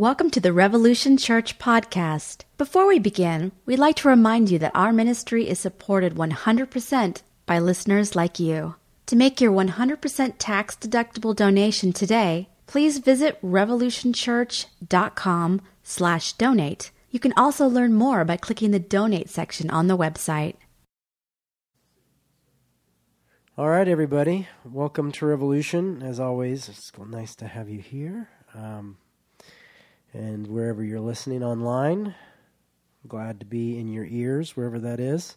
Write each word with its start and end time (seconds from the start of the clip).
Welcome 0.00 0.30
to 0.30 0.40
the 0.40 0.54
Revolution 0.54 1.18
Church 1.18 1.58
podcast. 1.58 2.44
Before 2.56 2.88
we 2.88 2.98
begin, 2.98 3.52
we'd 3.66 3.78
like 3.78 3.96
to 3.96 4.08
remind 4.08 4.50
you 4.50 4.58
that 4.60 4.74
our 4.74 4.94
ministry 4.94 5.46
is 5.46 5.58
supported 5.58 6.14
100% 6.14 7.20
by 7.44 7.58
listeners 7.58 8.16
like 8.16 8.40
you. 8.40 8.76
To 9.04 9.16
make 9.16 9.42
your 9.42 9.52
100% 9.52 10.34
tax 10.38 10.76
deductible 10.76 11.36
donation 11.36 11.92
today, 11.92 12.48
please 12.66 12.96
visit 12.96 13.38
revolutionchurch.com 13.42 15.60
slash 15.82 16.32
donate. 16.32 16.90
You 17.10 17.20
can 17.20 17.34
also 17.36 17.66
learn 17.66 17.92
more 17.92 18.24
by 18.24 18.38
clicking 18.38 18.70
the 18.70 18.78
donate 18.78 19.28
section 19.28 19.68
on 19.68 19.88
the 19.88 19.98
website. 19.98 20.54
All 23.58 23.68
right, 23.68 23.86
everybody. 23.86 24.48
Welcome 24.64 25.12
to 25.12 25.26
Revolution. 25.26 26.02
As 26.02 26.18
always, 26.18 26.70
it's 26.70 26.90
nice 26.98 27.34
to 27.34 27.46
have 27.46 27.68
you 27.68 27.80
here. 27.80 28.30
Um, 28.54 28.96
and 30.12 30.46
wherever 30.46 30.82
you're 30.82 31.00
listening 31.00 31.42
online, 31.42 32.14
glad 33.06 33.40
to 33.40 33.46
be 33.46 33.78
in 33.78 33.88
your 33.88 34.04
ears, 34.04 34.56
wherever 34.56 34.78
that 34.78 35.00
is. 35.00 35.36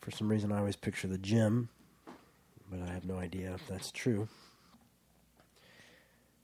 For 0.00 0.10
some 0.10 0.28
reason, 0.28 0.52
I 0.52 0.58
always 0.58 0.76
picture 0.76 1.08
the 1.08 1.18
gym, 1.18 1.68
but 2.70 2.80
I 2.80 2.92
have 2.92 3.04
no 3.04 3.18
idea 3.18 3.52
if 3.54 3.66
that's 3.66 3.90
true. 3.90 4.28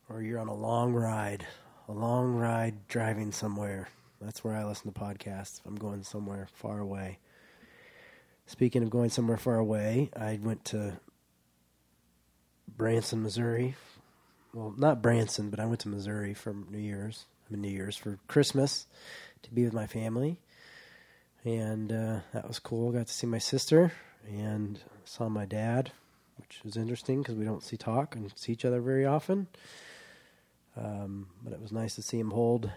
Or 0.09 0.23
you're 0.23 0.39
on 0.39 0.49
a 0.49 0.55
long 0.55 0.93
ride, 0.93 1.47
a 1.89 1.93
long 1.93 2.35
ride 2.35 2.87
driving 2.89 3.33
somewhere. 3.33 3.89
That's 4.21 4.45
where 4.45 4.55
I 4.55 4.65
listen 4.65 4.93
to 4.93 4.99
podcasts. 4.99 5.61
If 5.61 5.67
I'm 5.67 5.77
going 5.77 6.03
somewhere 6.03 6.49
far 6.53 6.79
away. 6.79 7.19
Speaking 8.47 8.83
of 8.83 8.91
going 8.91 9.11
somewhere 9.11 9.37
far 9.37 9.57
away, 9.57 10.11
I 10.17 10.39
went 10.41 10.65
to 10.67 11.01
Branson, 12.77 13.23
Missouri. 13.23 13.75
Well, 14.57 14.73
not 14.79 15.03
Branson, 15.03 15.51
but 15.51 15.61
I 15.61 15.67
went 15.67 15.81
to 15.81 15.91
Missouri 15.91 16.33
for 16.33 16.55
New 16.71 16.79
Year's. 16.79 17.27
I 17.47 17.53
mean, 17.53 17.61
New 17.61 17.69
Year's 17.69 17.95
for 17.95 18.19
Christmas 18.27 18.87
to 19.43 19.51
be 19.51 19.65
with 19.65 19.75
my 19.75 19.87
family, 19.87 20.39
and 21.45 21.93
uh, 21.93 22.21
that 22.33 22.49
was 22.49 22.59
cool. 22.59 22.91
Got 22.91 23.09
to 23.09 23.13
see 23.13 23.27
my 23.27 23.37
sister 23.37 23.93
and 24.27 24.81
saw 25.05 25.29
my 25.29 25.45
dad, 25.45 25.93
which 26.39 26.61
was 26.65 26.79
interesting 26.79 27.21
because 27.21 27.35
we 27.35 27.45
don't 27.45 27.63
see 27.63 27.77
talk 27.77 28.17
and 28.17 28.33
see 28.35 28.53
each 28.53 28.65
other 28.65 28.81
very 28.81 29.05
often. 29.05 29.47
Um, 30.75 31.27
but 31.45 31.53
it 31.53 31.61
was 31.61 31.71
nice 31.71 31.95
to 31.97 32.03
see 32.03 32.19
him 32.19 32.31
hold 32.31 32.71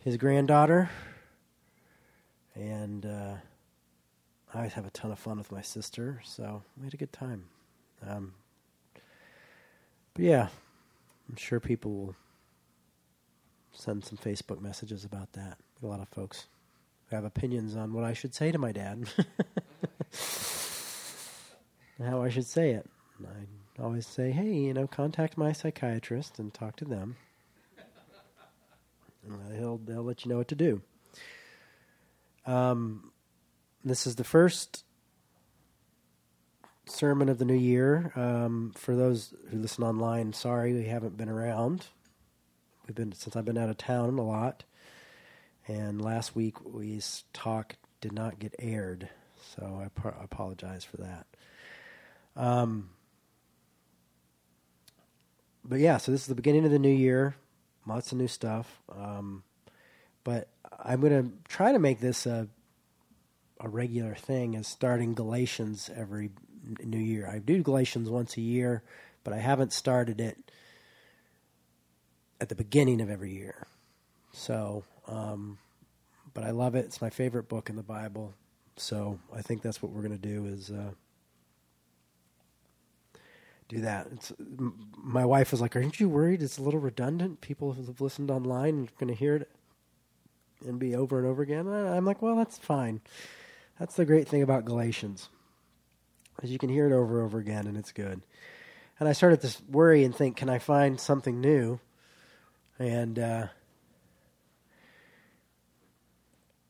his 0.00 0.18
granddaughter, 0.18 0.90
and. 2.54 3.06
Uh, 3.06 3.34
I 4.52 4.58
always 4.58 4.74
have 4.74 4.86
a 4.86 4.90
ton 4.90 5.10
of 5.10 5.18
fun 5.18 5.38
with 5.38 5.50
my 5.50 5.62
sister, 5.62 6.20
so 6.24 6.62
we 6.76 6.84
had 6.84 6.94
a 6.94 6.96
good 6.96 7.12
time. 7.12 7.46
Um, 8.06 8.34
but 10.14 10.24
yeah, 10.24 10.48
I'm 11.28 11.36
sure 11.36 11.60
people 11.60 11.92
will 11.92 12.16
send 13.72 14.04
some 14.04 14.18
Facebook 14.18 14.60
messages 14.60 15.04
about 15.04 15.32
that. 15.32 15.58
A 15.82 15.86
lot 15.86 16.00
of 16.00 16.08
folks 16.08 16.46
have 17.10 17.24
opinions 17.24 17.76
on 17.76 17.92
what 17.92 18.04
I 18.04 18.12
should 18.12 18.34
say 18.34 18.52
to 18.52 18.58
my 18.58 18.72
dad, 18.72 19.04
how 22.02 22.22
I 22.22 22.28
should 22.28 22.46
say 22.46 22.70
it. 22.70 22.88
I 23.22 23.82
always 23.82 24.06
say, 24.06 24.30
hey, 24.30 24.52
you 24.54 24.74
know, 24.74 24.86
contact 24.86 25.36
my 25.36 25.52
psychiatrist 25.52 26.38
and 26.38 26.54
talk 26.54 26.76
to 26.76 26.84
them. 26.84 27.16
And 29.26 29.56
he'll 29.58 29.78
they'll 29.78 30.02
let 30.02 30.24
you 30.24 30.30
know 30.30 30.36
what 30.38 30.48
to 30.48 30.54
do. 30.54 30.82
Um, 32.46 33.10
this 33.84 34.06
is 34.06 34.16
the 34.16 34.24
first 34.24 34.83
sermon 36.86 37.28
of 37.28 37.38
the 37.38 37.44
new 37.44 37.54
year. 37.54 38.12
Um, 38.14 38.72
for 38.76 38.94
those 38.94 39.34
who 39.50 39.58
listen 39.58 39.84
online, 39.84 40.32
sorry 40.32 40.72
we 40.72 40.84
haven't 40.84 41.16
been 41.16 41.28
around. 41.28 41.86
We've 42.86 42.94
been 42.94 43.12
since 43.12 43.36
I've 43.36 43.44
been 43.44 43.58
out 43.58 43.70
of 43.70 43.78
town 43.78 44.18
a 44.18 44.22
lot, 44.22 44.64
and 45.66 46.00
last 46.00 46.36
week 46.36 46.62
we 46.64 47.00
talk 47.32 47.76
did 48.00 48.12
not 48.12 48.38
get 48.38 48.54
aired, 48.58 49.08
so 49.56 49.82
I, 49.82 50.08
I 50.08 50.24
apologize 50.24 50.84
for 50.84 50.98
that. 50.98 51.26
Um, 52.36 52.90
but 55.64 55.78
yeah, 55.78 55.96
so 55.96 56.12
this 56.12 56.20
is 56.20 56.26
the 56.26 56.34
beginning 56.34 56.66
of 56.66 56.70
the 56.70 56.78
new 56.78 56.88
year. 56.88 57.36
Lots 57.86 58.12
of 58.12 58.18
new 58.18 58.28
stuff. 58.28 58.82
Um, 58.94 59.42
but 60.24 60.48
I'm 60.78 61.00
going 61.00 61.22
to 61.24 61.32
try 61.48 61.72
to 61.72 61.78
make 61.78 62.00
this 62.00 62.26
a 62.26 62.48
a 63.60 63.68
regular 63.68 64.14
thing 64.14 64.54
is 64.54 64.66
starting 64.66 65.14
Galatians 65.14 65.90
every 65.96 66.30
new 66.82 66.98
year. 66.98 67.28
I 67.28 67.38
do 67.38 67.62
Galatians 67.62 68.08
once 68.08 68.36
a 68.36 68.40
year, 68.40 68.82
but 69.22 69.32
I 69.32 69.38
haven't 69.38 69.72
started 69.72 70.20
it 70.20 70.38
at 72.40 72.48
the 72.48 72.54
beginning 72.54 73.00
of 73.00 73.10
every 73.10 73.32
year. 73.32 73.66
So, 74.32 74.84
um, 75.06 75.58
but 76.34 76.44
I 76.44 76.50
love 76.50 76.74
it. 76.74 76.84
It's 76.86 77.00
my 77.00 77.10
favorite 77.10 77.48
book 77.48 77.70
in 77.70 77.76
the 77.76 77.82
Bible. 77.82 78.34
So 78.76 79.18
I 79.34 79.42
think 79.42 79.62
that's 79.62 79.82
what 79.82 79.92
we're 79.92 80.02
going 80.02 80.18
to 80.18 80.18
do 80.18 80.46
is 80.46 80.70
uh, 80.70 80.90
do 83.68 83.80
that. 83.82 84.08
It's, 84.12 84.32
my 84.96 85.24
wife 85.24 85.52
was 85.52 85.60
like, 85.60 85.76
"Aren't 85.76 86.00
you 86.00 86.08
worried? 86.08 86.42
It's 86.42 86.58
a 86.58 86.62
little 86.62 86.80
redundant. 86.80 87.40
People 87.40 87.72
who 87.72 87.86
have 87.86 88.00
listened 88.00 88.30
online 88.30 88.88
are 88.88 88.98
going 88.98 89.14
to 89.14 89.18
hear 89.18 89.36
it 89.36 89.48
and 90.66 90.78
be 90.78 90.96
over 90.96 91.18
and 91.18 91.26
over 91.26 91.42
again." 91.42 91.68
I'm 91.68 92.04
like, 92.04 92.20
"Well, 92.20 92.36
that's 92.36 92.58
fine." 92.58 93.00
That's 93.78 93.96
the 93.96 94.04
great 94.04 94.28
thing 94.28 94.42
about 94.42 94.64
Galatians, 94.64 95.28
is 96.42 96.50
you 96.50 96.58
can 96.58 96.68
hear 96.68 96.86
it 96.86 96.92
over 96.92 97.18
and 97.18 97.26
over 97.26 97.38
again, 97.38 97.66
and 97.66 97.76
it's 97.76 97.92
good. 97.92 98.22
And 98.98 99.08
I 99.08 99.12
started 99.12 99.40
to 99.42 99.56
worry 99.68 100.04
and 100.04 100.14
think, 100.14 100.36
can 100.36 100.48
I 100.48 100.58
find 100.58 101.00
something 101.00 101.40
new? 101.40 101.80
And 102.78 103.18
uh, 103.18 103.46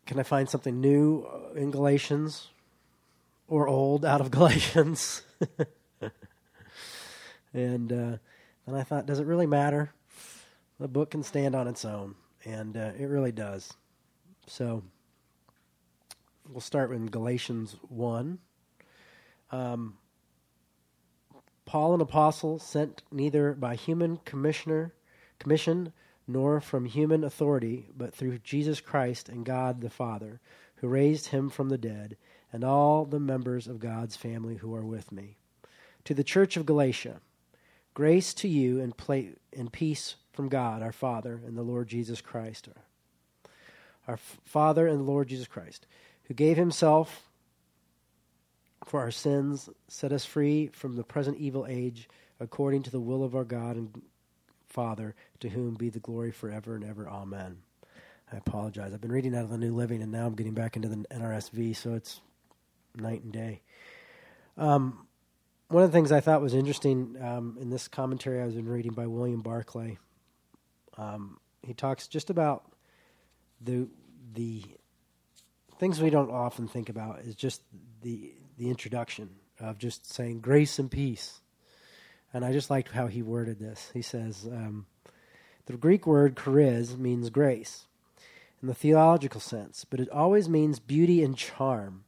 can 0.06 0.18
I 0.18 0.22
find 0.22 0.48
something 0.48 0.80
new 0.80 1.26
in 1.54 1.70
Galatians 1.70 2.48
or 3.48 3.68
old 3.68 4.04
out 4.04 4.20
of 4.20 4.30
Galatians? 4.32 5.22
and 7.52 7.92
uh, 7.92 8.16
then 8.66 8.74
I 8.74 8.82
thought, 8.82 9.06
does 9.06 9.20
it 9.20 9.26
really 9.26 9.46
matter? 9.46 9.92
The 10.80 10.88
book 10.88 11.10
can 11.10 11.22
stand 11.22 11.54
on 11.54 11.68
its 11.68 11.84
own, 11.84 12.16
and 12.44 12.76
uh, 12.76 12.90
it 12.98 13.04
really 13.04 13.32
does. 13.32 13.72
So 14.46 14.82
we'll 16.48 16.60
start 16.60 16.90
with 16.90 17.10
Galatians 17.10 17.76
1. 17.88 18.38
Um, 19.54 19.94
Paul, 21.64 21.94
an 21.94 22.00
apostle, 22.00 22.58
sent 22.58 23.02
neither 23.12 23.54
by 23.54 23.76
human 23.76 24.16
commissioner, 24.24 24.92
commission 25.38 25.92
nor 26.26 26.60
from 26.60 26.86
human 26.86 27.22
authority, 27.22 27.88
but 27.96 28.12
through 28.12 28.38
Jesus 28.38 28.80
Christ 28.80 29.28
and 29.28 29.44
God 29.44 29.80
the 29.80 29.90
Father, 29.90 30.40
who 30.76 30.88
raised 30.88 31.28
him 31.28 31.50
from 31.50 31.68
the 31.68 31.78
dead, 31.78 32.16
and 32.52 32.64
all 32.64 33.04
the 33.04 33.20
members 33.20 33.68
of 33.68 33.78
God's 33.78 34.16
family 34.16 34.56
who 34.56 34.74
are 34.74 34.84
with 34.84 35.12
me. 35.12 35.36
To 36.04 36.14
the 36.14 36.24
church 36.24 36.56
of 36.56 36.66
Galatia, 36.66 37.20
grace 37.94 38.34
to 38.34 38.48
you 38.48 38.80
and, 38.80 38.96
play, 38.96 39.34
and 39.56 39.72
peace 39.72 40.16
from 40.32 40.48
God 40.48 40.82
our 40.82 40.92
Father 40.92 41.40
and 41.46 41.56
the 41.56 41.62
Lord 41.62 41.88
Jesus 41.88 42.20
Christ. 42.20 42.68
Our 44.08 44.16
Father 44.16 44.88
and 44.88 44.98
the 44.98 45.04
Lord 45.04 45.28
Jesus 45.28 45.46
Christ 45.46 45.86
who 46.24 46.34
gave 46.34 46.56
himself 46.56 47.28
for 48.84 49.00
our 49.00 49.10
sins, 49.10 49.68
set 49.88 50.12
us 50.12 50.24
free 50.24 50.68
from 50.68 50.96
the 50.96 51.04
present 51.04 51.38
evil 51.38 51.66
age, 51.68 52.08
according 52.40 52.82
to 52.84 52.90
the 52.90 53.00
will 53.00 53.24
of 53.24 53.34
our 53.34 53.44
God 53.44 53.76
and 53.76 54.02
Father, 54.68 55.14
to 55.40 55.48
whom 55.48 55.74
be 55.74 55.88
the 55.88 56.00
glory 56.00 56.32
forever 56.32 56.74
and 56.74 56.84
ever. 56.84 57.08
Amen. 57.08 57.58
I 58.32 58.36
apologize. 58.36 58.92
I've 58.92 59.00
been 59.00 59.12
reading 59.12 59.34
out 59.34 59.44
of 59.44 59.50
the 59.50 59.58
New 59.58 59.74
Living, 59.74 60.02
and 60.02 60.10
now 60.10 60.26
I'm 60.26 60.34
getting 60.34 60.54
back 60.54 60.76
into 60.76 60.88
the 60.88 60.96
NRSV, 61.12 61.76
so 61.76 61.94
it's 61.94 62.20
night 62.96 63.22
and 63.22 63.32
day. 63.32 63.62
Um, 64.56 65.06
one 65.68 65.82
of 65.82 65.90
the 65.90 65.96
things 65.96 66.12
I 66.12 66.20
thought 66.20 66.40
was 66.40 66.54
interesting 66.54 67.16
um, 67.20 67.56
in 67.60 67.70
this 67.70 67.88
commentary 67.88 68.40
I 68.40 68.46
was 68.46 68.54
been 68.54 68.68
reading 68.68 68.92
by 68.92 69.06
William 69.06 69.42
Barclay, 69.42 69.98
um, 70.96 71.38
he 71.62 71.74
talks 71.74 72.06
just 72.08 72.30
about 72.30 72.64
the 73.60 73.88
the 74.34 74.62
things 75.78 76.00
we 76.00 76.10
don't 76.10 76.30
often 76.30 76.68
think 76.68 76.88
about 76.88 77.20
is 77.20 77.34
just 77.34 77.62
the 78.02 78.32
the 78.58 78.70
introduction 78.70 79.30
of 79.60 79.78
just 79.78 80.12
saying 80.12 80.40
grace 80.40 80.78
and 80.78 80.90
peace. 80.90 81.40
And 82.32 82.44
I 82.44 82.52
just 82.52 82.70
liked 82.70 82.92
how 82.92 83.06
he 83.06 83.22
worded 83.22 83.58
this. 83.58 83.90
He 83.94 84.02
says, 84.02 84.46
um, 84.50 84.86
the 85.66 85.76
Greek 85.76 86.06
word 86.06 86.36
charis 86.36 86.96
means 86.96 87.30
grace 87.30 87.86
in 88.60 88.68
the 88.68 88.74
theological 88.74 89.40
sense, 89.40 89.84
but 89.84 90.00
it 90.00 90.08
always 90.10 90.48
means 90.48 90.78
beauty 90.78 91.22
and 91.22 91.36
charm. 91.36 92.04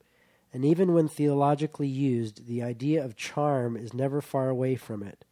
And 0.52 0.64
even 0.64 0.94
when 0.94 1.08
theologically 1.08 1.88
used, 1.88 2.46
the 2.46 2.62
idea 2.62 3.04
of 3.04 3.14
charm 3.14 3.76
is 3.76 3.92
never 3.92 4.20
far 4.20 4.48
away 4.48 4.74
from 4.74 5.02
it. 5.02 5.24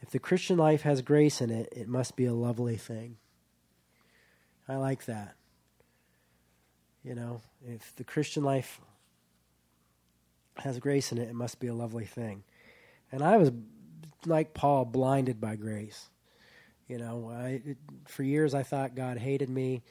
If 0.00 0.10
the 0.10 0.18
Christian 0.18 0.56
life 0.56 0.82
has 0.82 1.02
grace 1.02 1.40
in 1.40 1.50
it, 1.50 1.68
it 1.76 1.88
must 1.88 2.16
be 2.16 2.24
a 2.24 2.32
lovely 2.32 2.76
thing. 2.76 3.16
I 4.66 4.76
like 4.76 5.04
that. 5.04 5.34
You 7.02 7.14
know, 7.14 7.42
if 7.62 7.94
the 7.96 8.04
Christian 8.04 8.42
life 8.42 8.80
has 10.60 10.78
grace 10.78 11.12
in 11.12 11.18
it, 11.18 11.28
it 11.28 11.34
must 11.34 11.60
be 11.60 11.66
a 11.66 11.74
lovely 11.74 12.04
thing. 12.04 12.44
And 13.12 13.22
I 13.22 13.36
was, 13.36 13.50
like 14.26 14.54
Paul, 14.54 14.84
blinded 14.84 15.40
by 15.40 15.56
grace. 15.56 16.08
You 16.88 16.98
know, 16.98 17.30
I 17.32 17.62
it, 17.64 17.76
for 18.06 18.22
years 18.22 18.54
I 18.54 18.62
thought 18.62 18.94
God 18.94 19.16
hated 19.18 19.48
me. 19.48 19.82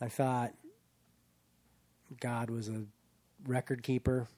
I 0.00 0.08
thought 0.08 0.52
God 2.20 2.50
was 2.50 2.68
a 2.68 2.84
record 3.46 3.82
keeper, 3.82 4.28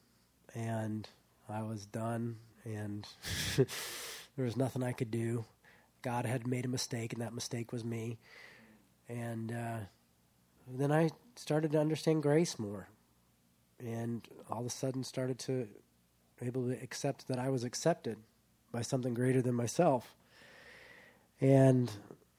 and 0.55 1.08
I 1.49 1.62
was 1.62 1.87
done, 1.87 2.37
and 2.64 3.06
there 3.56 4.44
was 4.44 4.56
nothing 4.56 4.82
I 4.82 4.93
could 4.93 5.11
do. 5.11 5.44
God 6.02 6.25
had 6.25 6.46
made 6.46 6.64
a 6.64 6.69
mistake, 6.69 7.12
and 7.12 7.20
that 7.20 7.34
mistake 7.34 7.72
was 7.72 7.84
me. 7.84 8.19
And 9.08 9.52
uh, 9.52 9.78
then 10.67 10.93
I 10.93 11.11
started 11.37 11.72
to 11.72 11.81
understand 11.81 12.22
grace 12.22 12.58
more, 12.58 12.88
and 13.81 14.27
all 14.50 14.61
of 14.61 14.67
a 14.67 14.71
sudden 14.71 15.05
started 15.05 15.38
to 15.41 15.69
able 16.43 16.67
to 16.69 16.82
accept 16.82 17.29
that 17.29 17.38
I 17.38 17.49
was 17.50 17.65
accepted 17.65 18.17
by 18.73 18.82
something 18.82 19.15
greater 19.15 19.43
than 19.43 19.55
myself. 19.55 20.15
And 21.41 21.91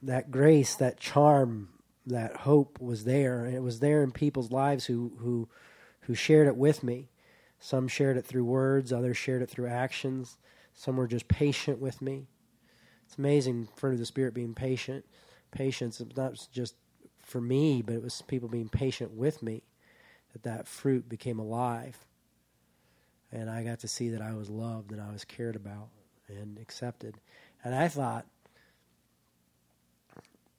that 0.01 0.31
grace, 0.31 0.75
that 0.75 0.99
charm, 0.99 1.69
that 2.05 2.37
hope 2.37 2.79
was 2.79 3.03
there, 3.03 3.45
and 3.45 3.55
it 3.55 3.61
was 3.61 3.79
there 3.79 4.03
in 4.03 4.11
people's 4.11 4.51
lives 4.51 4.85
who 4.85 5.13
who 5.19 5.47
who 6.01 6.15
shared 6.15 6.47
it 6.47 6.55
with 6.55 6.83
me. 6.83 7.09
Some 7.59 7.87
shared 7.87 8.17
it 8.17 8.25
through 8.25 8.45
words, 8.45 8.91
others 8.91 9.17
shared 9.17 9.43
it 9.43 9.49
through 9.49 9.67
actions. 9.67 10.37
Some 10.73 10.97
were 10.97 11.07
just 11.07 11.27
patient 11.27 11.79
with 11.79 12.01
me. 12.01 12.25
It's 13.05 13.17
amazing 13.17 13.67
fruit 13.75 13.93
of 13.93 13.99
the 13.99 14.05
spirit 14.05 14.33
being 14.33 14.55
patient. 14.55 15.05
Patience, 15.51 16.01
not 16.15 16.47
just 16.51 16.75
for 17.19 17.41
me, 17.41 17.81
but 17.81 17.93
it 17.93 18.01
was 18.01 18.23
people 18.23 18.49
being 18.49 18.69
patient 18.69 19.11
with 19.11 19.43
me 19.43 19.63
that 20.33 20.43
that 20.43 20.67
fruit 20.67 21.07
became 21.09 21.39
alive. 21.39 21.97
And 23.31 23.49
I 23.49 23.63
got 23.63 23.79
to 23.79 23.87
see 23.87 24.09
that 24.09 24.21
I 24.21 24.33
was 24.33 24.49
loved 24.49 24.91
and 24.91 25.01
I 25.01 25.11
was 25.11 25.23
cared 25.23 25.55
about 25.55 25.89
and 26.27 26.57
accepted. 26.59 27.15
And 27.63 27.73
I 27.73 27.87
thought 27.87 28.25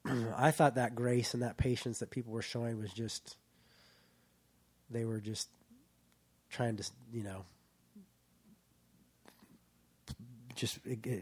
I 0.37 0.51
thought 0.51 0.75
that 0.77 0.95
grace 0.95 1.35
and 1.35 1.43
that 1.43 1.57
patience 1.57 1.99
that 2.01 2.11
people 2.11 2.33
were 2.33 2.43
showing 2.43 2.79
was 2.79 2.93
just 2.93 3.37
they 4.91 5.05
were 5.05 5.21
just 5.21 5.49
trying 6.51 6.77
to, 6.77 6.91
you 7.13 7.25
know, 7.25 7.45
just 10.55 10.79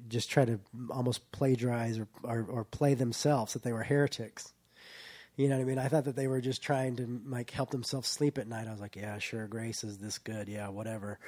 just 0.09 0.31
try 0.31 0.45
to 0.45 0.59
almost 0.91 1.31
plagiarize 1.33 1.99
or, 1.99 2.09
or, 2.23 2.47
or 2.49 2.65
play 2.65 2.95
themselves 2.95 3.53
that 3.53 3.63
they 3.63 3.73
were 3.73 3.85
heretics. 3.85 4.53
You 5.41 5.49
know 5.49 5.57
what 5.57 5.63
I 5.63 5.65
mean? 5.65 5.79
I 5.79 5.89
thought 5.89 6.05
that 6.05 6.17
they 6.17 6.29
were 6.29 6.43
just 6.43 6.63
trying 6.63 6.97
to 6.97 7.19
like 7.27 7.51
help 7.51 7.71
themselves 7.71 8.09
sleep 8.09 8.37
at 8.37 8.47
night. 8.47 8.69
I 8.69 8.73
was 8.73 8.81
like, 8.81 8.95
yeah, 8.95 9.17
sure, 9.17 9.47
grace 9.47 9.85
is 9.85 9.97
this 9.97 10.19
good. 10.19 10.49
Yeah, 10.51 10.69
whatever. 10.69 11.19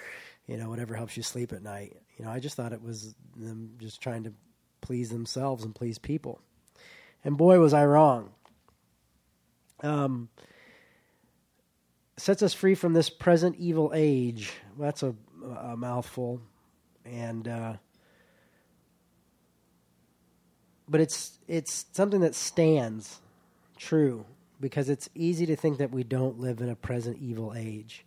You 0.46 0.58
know, 0.58 0.68
whatever 0.68 0.94
helps 0.94 1.16
you 1.16 1.22
sleep 1.22 1.50
at 1.50 1.62
night. 1.62 1.96
You 2.18 2.26
know, 2.26 2.30
I 2.30 2.38
just 2.38 2.54
thought 2.54 2.74
it 2.74 2.82
was 2.82 3.14
them 3.34 3.70
just 3.78 4.02
trying 4.02 4.24
to 4.24 4.34
please 4.82 5.08
themselves 5.08 5.64
and 5.64 5.74
please 5.74 5.96
people. 5.96 6.42
And 7.24 7.38
boy, 7.38 7.58
was 7.58 7.72
I 7.72 7.86
wrong. 7.86 8.32
Um, 9.82 10.28
sets 12.18 12.42
us 12.42 12.52
free 12.52 12.74
from 12.74 12.92
this 12.92 13.08
present 13.08 13.56
evil 13.56 13.92
age. 13.94 14.52
That's 14.78 15.02
a, 15.02 15.14
a 15.58 15.74
mouthful. 15.74 16.42
And, 17.06 17.48
uh, 17.48 17.76
but 20.86 21.00
it's 21.00 21.38
it's 21.48 21.86
something 21.92 22.20
that 22.20 22.34
stands 22.34 23.21
true 23.82 24.25
because 24.61 24.88
it's 24.88 25.08
easy 25.14 25.44
to 25.46 25.56
think 25.56 25.79
that 25.79 25.90
we 25.90 26.05
don't 26.05 26.38
live 26.38 26.61
in 26.61 26.69
a 26.69 26.76
present 26.76 27.19
evil 27.20 27.52
age. 27.56 28.06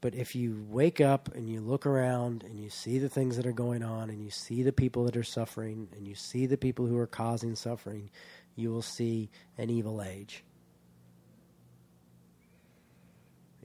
But 0.00 0.14
if 0.14 0.34
you 0.34 0.66
wake 0.68 1.00
up 1.00 1.34
and 1.34 1.48
you 1.48 1.60
look 1.60 1.86
around 1.86 2.42
and 2.42 2.58
you 2.58 2.70
see 2.70 2.98
the 2.98 3.08
things 3.08 3.36
that 3.36 3.46
are 3.46 3.52
going 3.52 3.82
on 3.82 4.10
and 4.10 4.22
you 4.22 4.30
see 4.30 4.62
the 4.62 4.72
people 4.72 5.04
that 5.04 5.16
are 5.16 5.22
suffering 5.22 5.88
and 5.94 6.08
you 6.08 6.14
see 6.14 6.46
the 6.46 6.56
people 6.56 6.86
who 6.86 6.98
are 6.98 7.06
causing 7.06 7.54
suffering, 7.54 8.10
you 8.56 8.70
will 8.70 8.82
see 8.82 9.30
an 9.58 9.70
evil 9.70 10.02
age. 10.02 10.42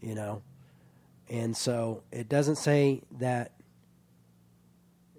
You 0.01 0.13
know? 0.13 0.41
And 1.29 1.55
so 1.55 2.03
it 2.11 2.29
doesn't 2.29 2.57
say 2.57 3.01
that 3.19 3.53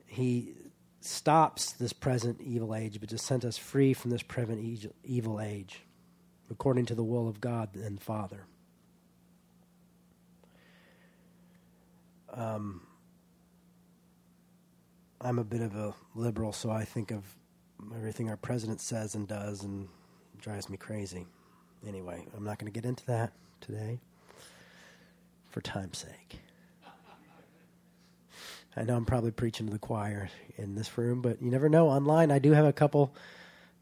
he 0.07 0.55
stops 1.01 1.73
this 1.73 1.93
present 1.93 2.41
evil 2.41 2.75
age, 2.75 3.01
but 3.01 3.09
just 3.09 3.27
sent 3.27 3.45
us 3.45 3.57
free 3.57 3.95
from 3.95 4.11
this 4.11 4.23
present 4.23 4.89
evil 5.05 5.41
age, 5.41 5.81
according 6.51 6.87
to 6.87 6.95
the 6.95 7.05
will 7.05 7.29
of 7.29 7.41
God 7.41 7.75
and 7.75 8.01
Father. 8.01 8.47
Um, 12.33 12.83
I'm 15.21 15.39
a 15.39 15.45
bit 15.45 15.63
of 15.63 15.75
a 15.75 15.95
liberal, 16.15 16.53
so 16.53 16.71
I 16.71 16.85
think 16.85 17.11
of 17.11 17.25
everything 17.95 18.29
our 18.29 18.37
president 18.37 18.81
says 18.81 19.15
and 19.15 19.27
does 19.27 19.63
and 19.63 19.89
drives 20.39 20.69
me 20.69 20.77
crazy. 20.77 21.27
Anyway, 21.87 22.27
I'm 22.37 22.45
not 22.45 22.59
going 22.59 22.71
to 22.71 22.79
get 22.79 22.87
into 22.87 23.05
that 23.07 23.33
today 23.61 24.01
for 25.51 25.61
time's 25.61 25.99
sake. 25.99 26.41
I 28.77 28.83
know 28.83 28.95
I'm 28.95 29.07
probably 29.07 29.31
preaching 29.31 29.67
to 29.67 29.73
the 29.73 29.79
choir 29.79 30.29
in 30.59 30.75
this 30.75 30.99
room, 30.99 31.23
but 31.23 31.41
you 31.41 31.51
never 31.51 31.71
know. 31.71 31.89
Online, 31.89 32.31
I 32.31 32.39
do 32.39 32.53
have 32.53 32.67
a 32.67 32.75
couple 32.75 33.15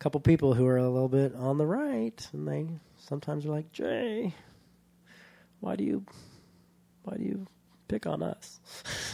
couple 0.04 0.20
people 0.20 0.52
who 0.52 0.66
are 0.66 0.76
a 0.76 0.90
little 0.90 1.08
bit 1.08 1.34
on 1.34 1.56
the 1.56 1.64
right, 1.64 2.28
and 2.34 2.46
they 2.46 2.66
sometimes 2.98 3.46
are 3.46 3.50
like, 3.50 3.72
"Jay, 3.72 4.34
why 5.60 5.76
do 5.76 5.82
you 5.82 6.04
why 7.04 7.16
do 7.16 7.22
you 7.22 7.46
pick 7.88 8.06
on 8.06 8.22
us?" 8.22 8.60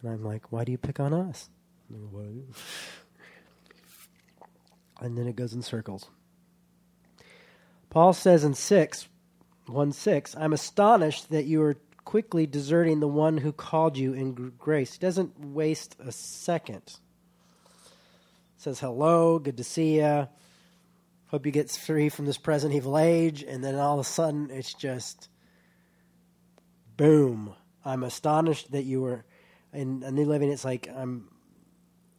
and 0.00 0.10
I'm 0.10 0.24
like, 0.24 0.50
"Why 0.50 0.64
do 0.64 0.72
you 0.72 0.78
pick 0.78 1.00
on 1.00 1.12
us?" 1.12 1.50
And 5.02 5.18
then 5.18 5.26
it 5.26 5.36
goes 5.36 5.52
in 5.52 5.60
circles. 5.62 6.06
Paul 7.90 8.12
says 8.12 8.44
in 8.44 8.54
6, 8.54 9.08
1 9.66 9.92
6, 9.92 10.36
I'm 10.36 10.52
astonished 10.52 11.28
that 11.30 11.44
you 11.44 11.60
are 11.62 11.76
quickly 12.04 12.46
deserting 12.46 13.00
the 13.00 13.08
one 13.08 13.36
who 13.36 13.52
called 13.52 13.98
you 13.98 14.14
in 14.14 14.52
grace. 14.58 14.92
He 14.92 14.98
doesn't 15.00 15.38
waste 15.40 15.96
a 15.98 16.12
second. 16.12 17.00
Says, 18.62 18.78
hello, 18.78 19.40
good 19.40 19.56
to 19.56 19.64
see 19.64 19.96
you. 19.96 20.28
Hope 21.26 21.46
you 21.46 21.50
get 21.50 21.68
free 21.68 22.08
from 22.08 22.26
this 22.26 22.38
present 22.38 22.72
evil 22.72 22.96
age. 22.96 23.42
And 23.42 23.64
then 23.64 23.74
all 23.74 23.98
of 23.98 24.06
a 24.06 24.08
sudden, 24.08 24.50
it's 24.52 24.72
just 24.72 25.28
boom. 26.96 27.56
I'm 27.84 28.04
astonished 28.04 28.70
that 28.70 28.84
you 28.84 29.00
were 29.00 29.24
in 29.72 30.04
a 30.04 30.12
new 30.12 30.26
living. 30.26 30.48
It's 30.48 30.64
like, 30.64 30.88
I'm, 30.96 31.28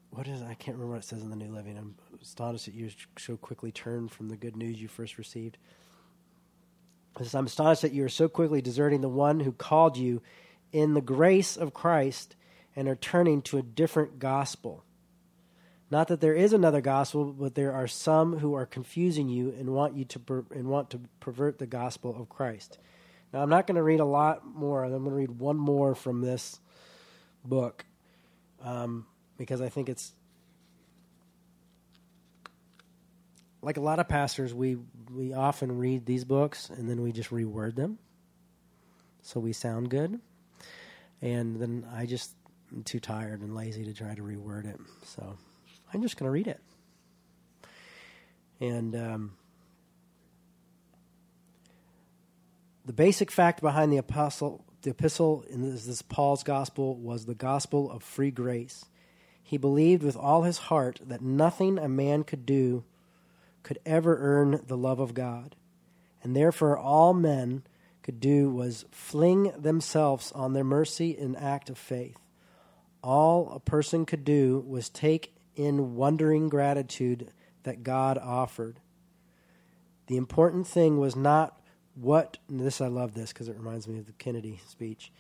what 0.10 0.28
is 0.28 0.42
it? 0.42 0.46
I 0.50 0.56
can't 0.56 0.76
remember 0.76 0.96
what 0.96 1.06
it 1.06 1.08
says 1.08 1.22
in 1.22 1.30
the 1.30 1.38
new 1.38 1.50
living. 1.50 1.78
I'm 1.78 1.96
astonished 2.22 2.66
that 2.66 2.74
you 2.74 2.90
so 3.18 3.38
quickly 3.38 3.72
turned 3.72 4.12
from 4.12 4.28
the 4.28 4.36
good 4.36 4.58
news 4.58 4.82
you 4.82 4.90
first 4.90 5.18
received. 5.18 5.58
Says, 7.20 7.36
I'm 7.36 7.46
astonished 7.46 7.84
that 7.84 7.94
you 7.94 8.04
are 8.04 8.10
so 8.10 8.28
quickly 8.28 8.62
deserting 8.62 9.00
the 9.00 9.08
one 9.08 9.40
who 9.40 9.54
called 9.54 9.96
you 9.96 10.22
in 10.74 10.94
the 10.94 11.00
grace 11.00 11.56
of 11.56 11.74
Christ 11.74 12.36
and 12.76 12.90
are 12.90 12.98
turning 12.98 13.44
to 13.44 13.60
a 13.60 13.64
different 13.64 14.20
gospel. 14.20 14.84
Not 15.92 16.08
that 16.08 16.22
there 16.22 16.34
is 16.34 16.54
another 16.54 16.82
gospel, 16.82 17.26
but 17.26 17.56
there 17.56 17.74
are 17.74 17.88
some 17.88 18.40
who 18.40 18.56
are 18.56 18.66
confusing 18.66 19.30
you 19.30 19.54
and 19.58 19.70
want 19.70 19.96
you 19.96 20.06
to 20.06 20.20
per- 20.20 20.46
and 20.52 20.68
want 20.68 20.90
to 20.92 21.02
pervert 21.20 21.60
the 21.60 21.68
gospel 21.68 22.16
of 22.20 22.30
Christ. 22.30 22.80
Now, 23.32 23.42
I'm 23.42 23.50
not 23.50 23.68
going 23.68 23.76
to 23.76 23.84
read 23.84 24.00
a 24.00 24.06
lot 24.06 24.46
more. 24.46 24.84
I'm 24.84 24.92
going 24.92 25.06
to 25.06 25.12
read 25.12 25.40
one 25.40 25.58
more 25.58 25.94
from 25.96 26.22
this 26.22 26.60
book 27.44 27.86
um, 28.64 29.06
because 29.38 29.62
I 29.62 29.70
think 29.70 29.90
it's 29.90 30.14
like 33.62 33.78
a 33.78 33.82
lot 33.82 34.00
of 34.00 34.08
pastors, 34.08 34.54
we 34.54 34.78
we 35.12 35.34
often 35.34 35.78
read 35.78 36.06
these 36.06 36.26
books 36.26 36.70
and 36.70 36.90
then 36.90 37.02
we 37.02 37.12
just 37.12 37.30
reword 37.30 37.76
them, 37.76 37.98
so 39.22 39.40
we 39.40 39.54
sound 39.54 39.90
good. 39.90 40.20
And 41.22 41.62
then 41.62 41.88
I 41.94 42.06
just 42.06 42.36
am 42.74 42.84
too 42.84 43.00
tired 43.00 43.42
and 43.42 43.56
lazy 43.56 43.86
to 43.86 43.94
try 43.94 44.14
to 44.14 44.22
reword 44.22 44.66
it, 44.66 44.80
so 45.06 45.38
I'm 45.94 46.02
just 46.02 46.18
going 46.18 46.28
to 46.28 46.32
read 46.32 46.48
it. 46.48 46.60
And 48.60 48.96
um, 48.96 49.34
the 52.86 52.94
basic 52.94 53.30
fact 53.32 53.62
behind 53.62 53.92
the 53.92 53.98
apostle, 53.98 54.66
the 54.82 54.92
epistle 54.92 55.46
in 55.50 55.62
this, 55.62 55.86
this 55.86 56.02
Paul's 56.02 56.44
gospel 56.44 56.96
was 56.96 57.26
the 57.26 57.36
gospel 57.36 57.92
of 57.92 58.04
free 58.04 58.32
grace. 58.32 58.86
He 59.44 59.58
believed 59.58 60.02
with 60.02 60.16
all 60.16 60.44
his 60.44 60.58
heart 60.58 61.00
that 61.06 61.22
nothing 61.22 61.78
a 61.78 61.90
man 61.90 62.24
could 62.24 62.46
do 62.46 62.84
could 63.62 63.80
ever 63.86 64.18
earn 64.20 64.62
the 64.68 64.78
love 64.78 65.00
of 65.00 65.14
God. 65.14 65.56
And 66.24 66.36
therefore, 66.36 66.78
all 66.78 67.14
men 67.14 67.64
could 68.02 68.20
do 68.20 68.50
was 68.50 68.86
fling 68.92 69.52
themselves 69.58 70.32
on 70.34 70.54
their 70.54 70.64
mercy 70.64 71.12
in 71.12 71.36
act 71.36 71.70
of 71.70 71.78
faith. 71.78 72.18
All 73.02 73.52
a 73.52 73.60
person 73.60 74.06
could 74.06 74.24
do 74.24 74.64
was 74.68 74.90
take 74.90 75.34
in 75.56 75.96
wondering 75.96 76.50
gratitude 76.50 77.32
that 77.64 77.84
God 77.84 78.18
offered. 78.18 78.80
The 80.08 80.18
important 80.18 80.68
thing 80.68 81.00
was 81.00 81.16
not 81.16 81.60
what, 81.96 82.38
this 82.50 82.82
I 82.82 82.88
love 82.88 83.14
this 83.14 83.32
because 83.32 83.48
it 83.48 83.56
reminds 83.56 83.88
me 83.88 84.00
of 84.00 84.06
the 84.06 84.14
Kennedy 84.14 84.60
speech. 84.68 85.12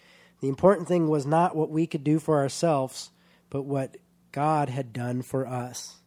The 0.41 0.49
important 0.49 0.87
thing 0.87 1.07
was 1.07 1.25
not 1.25 1.55
what 1.55 1.69
we 1.69 1.87
could 1.87 2.03
do 2.03 2.19
for 2.19 2.39
ourselves, 2.39 3.11
but 3.49 3.63
what 3.63 3.97
God 4.31 4.69
had 4.69 4.91
done 4.91 5.21
for 5.21 5.47
us. 5.47 5.97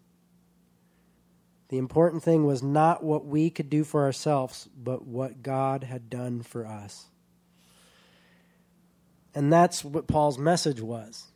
The 1.68 1.78
important 1.78 2.23
thing 2.23 2.45
was 2.45 2.62
not 2.62 3.02
what 3.02 3.25
we 3.25 3.50
could 3.50 3.71
do 3.71 3.83
for 3.83 4.04
ourselves, 4.04 4.68
but 4.76 5.06
what 5.06 5.42
God 5.42 5.85
had 5.85 6.11
done 6.11 6.42
for 6.42 6.66
us. 6.66 7.06
And 9.35 9.52
that's 9.52 9.85
what 9.85 10.06
Paul's 10.06 10.38
message 10.38 10.80
was. 10.80 11.26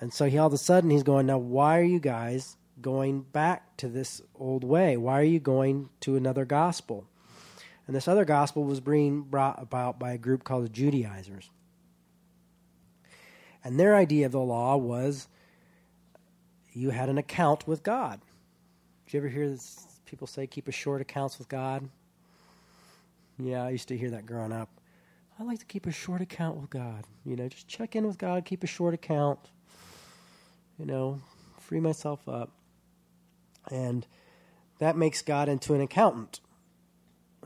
And 0.00 0.12
so 0.12 0.26
he 0.26 0.38
all 0.38 0.46
of 0.46 0.52
a 0.52 0.58
sudden 0.58 0.90
he's 0.90 1.02
going, 1.02 1.26
Now, 1.26 1.38
why 1.38 1.78
are 1.78 1.84
you 1.84 2.00
guys 2.00 2.56
going 2.80 3.22
back 3.22 3.76
to 3.78 3.88
this 3.88 4.22
old 4.34 4.64
way? 4.64 4.96
Why 4.96 5.20
are 5.20 5.24
you 5.24 5.40
going 5.40 5.90
to 6.00 6.16
another 6.16 6.44
gospel? 6.44 7.06
And 7.86 7.96
this 7.96 8.06
other 8.06 8.24
gospel 8.24 8.64
was 8.64 8.80
being 8.80 9.22
brought 9.22 9.60
about 9.60 9.98
by 9.98 10.12
a 10.12 10.18
group 10.18 10.44
called 10.44 10.64
the 10.64 10.68
Judaizers. 10.68 11.50
And 13.64 13.80
their 13.80 13.96
idea 13.96 14.26
of 14.26 14.32
the 14.32 14.40
law 14.40 14.76
was 14.76 15.26
you 16.72 16.90
had 16.90 17.08
an 17.08 17.18
account 17.18 17.66
with 17.66 17.82
God. 17.82 18.20
Did 19.06 19.14
you 19.14 19.20
ever 19.20 19.28
hear 19.28 19.48
this, 19.48 20.00
people 20.04 20.26
say 20.26 20.46
keep 20.46 20.68
a 20.68 20.72
short 20.72 21.00
accounts 21.00 21.38
with 21.38 21.48
God? 21.48 21.88
Yeah, 23.38 23.64
I 23.64 23.70
used 23.70 23.88
to 23.88 23.96
hear 23.96 24.10
that 24.10 24.26
growing 24.26 24.52
up. 24.52 24.68
I 25.38 25.44
like 25.44 25.60
to 25.60 25.64
keep 25.64 25.86
a 25.86 25.92
short 25.92 26.20
account 26.20 26.56
with 26.58 26.70
God. 26.70 27.04
You 27.24 27.36
know, 27.36 27.48
just 27.48 27.68
check 27.68 27.96
in 27.96 28.06
with 28.06 28.18
God, 28.18 28.44
keep 28.44 28.62
a 28.64 28.66
short 28.66 28.94
account. 28.94 29.38
You 30.78 30.86
know, 30.86 31.20
free 31.58 31.80
myself 31.80 32.28
up. 32.28 32.50
And 33.70 34.06
that 34.78 34.96
makes 34.96 35.22
God 35.22 35.48
into 35.48 35.74
an 35.74 35.80
accountant, 35.80 36.40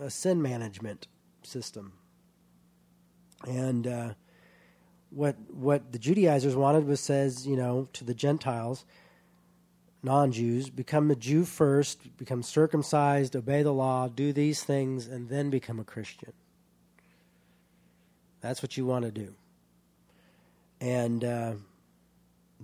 a 0.00 0.10
sin 0.10 0.42
management 0.42 1.08
system. 1.42 1.94
And 3.46 3.86
uh, 3.86 4.14
what 5.10 5.36
what 5.50 5.92
the 5.92 5.98
Judaizers 5.98 6.54
wanted 6.54 6.86
was 6.86 7.00
says, 7.00 7.46
you 7.46 7.56
know, 7.56 7.88
to 7.94 8.04
the 8.04 8.14
Gentiles, 8.14 8.84
non-Jews, 10.02 10.70
become 10.70 11.10
a 11.10 11.16
Jew 11.16 11.44
first, 11.44 12.16
become 12.16 12.42
circumcised, 12.42 13.34
obey 13.34 13.62
the 13.62 13.72
law, 13.72 14.08
do 14.08 14.32
these 14.32 14.62
things, 14.62 15.06
and 15.06 15.28
then 15.28 15.50
become 15.50 15.80
a 15.80 15.84
Christian. 15.84 16.32
That's 18.40 18.62
what 18.62 18.76
you 18.76 18.84
want 18.84 19.04
to 19.04 19.10
do. 19.10 19.34
And 20.80 21.24
uh, 21.24 21.52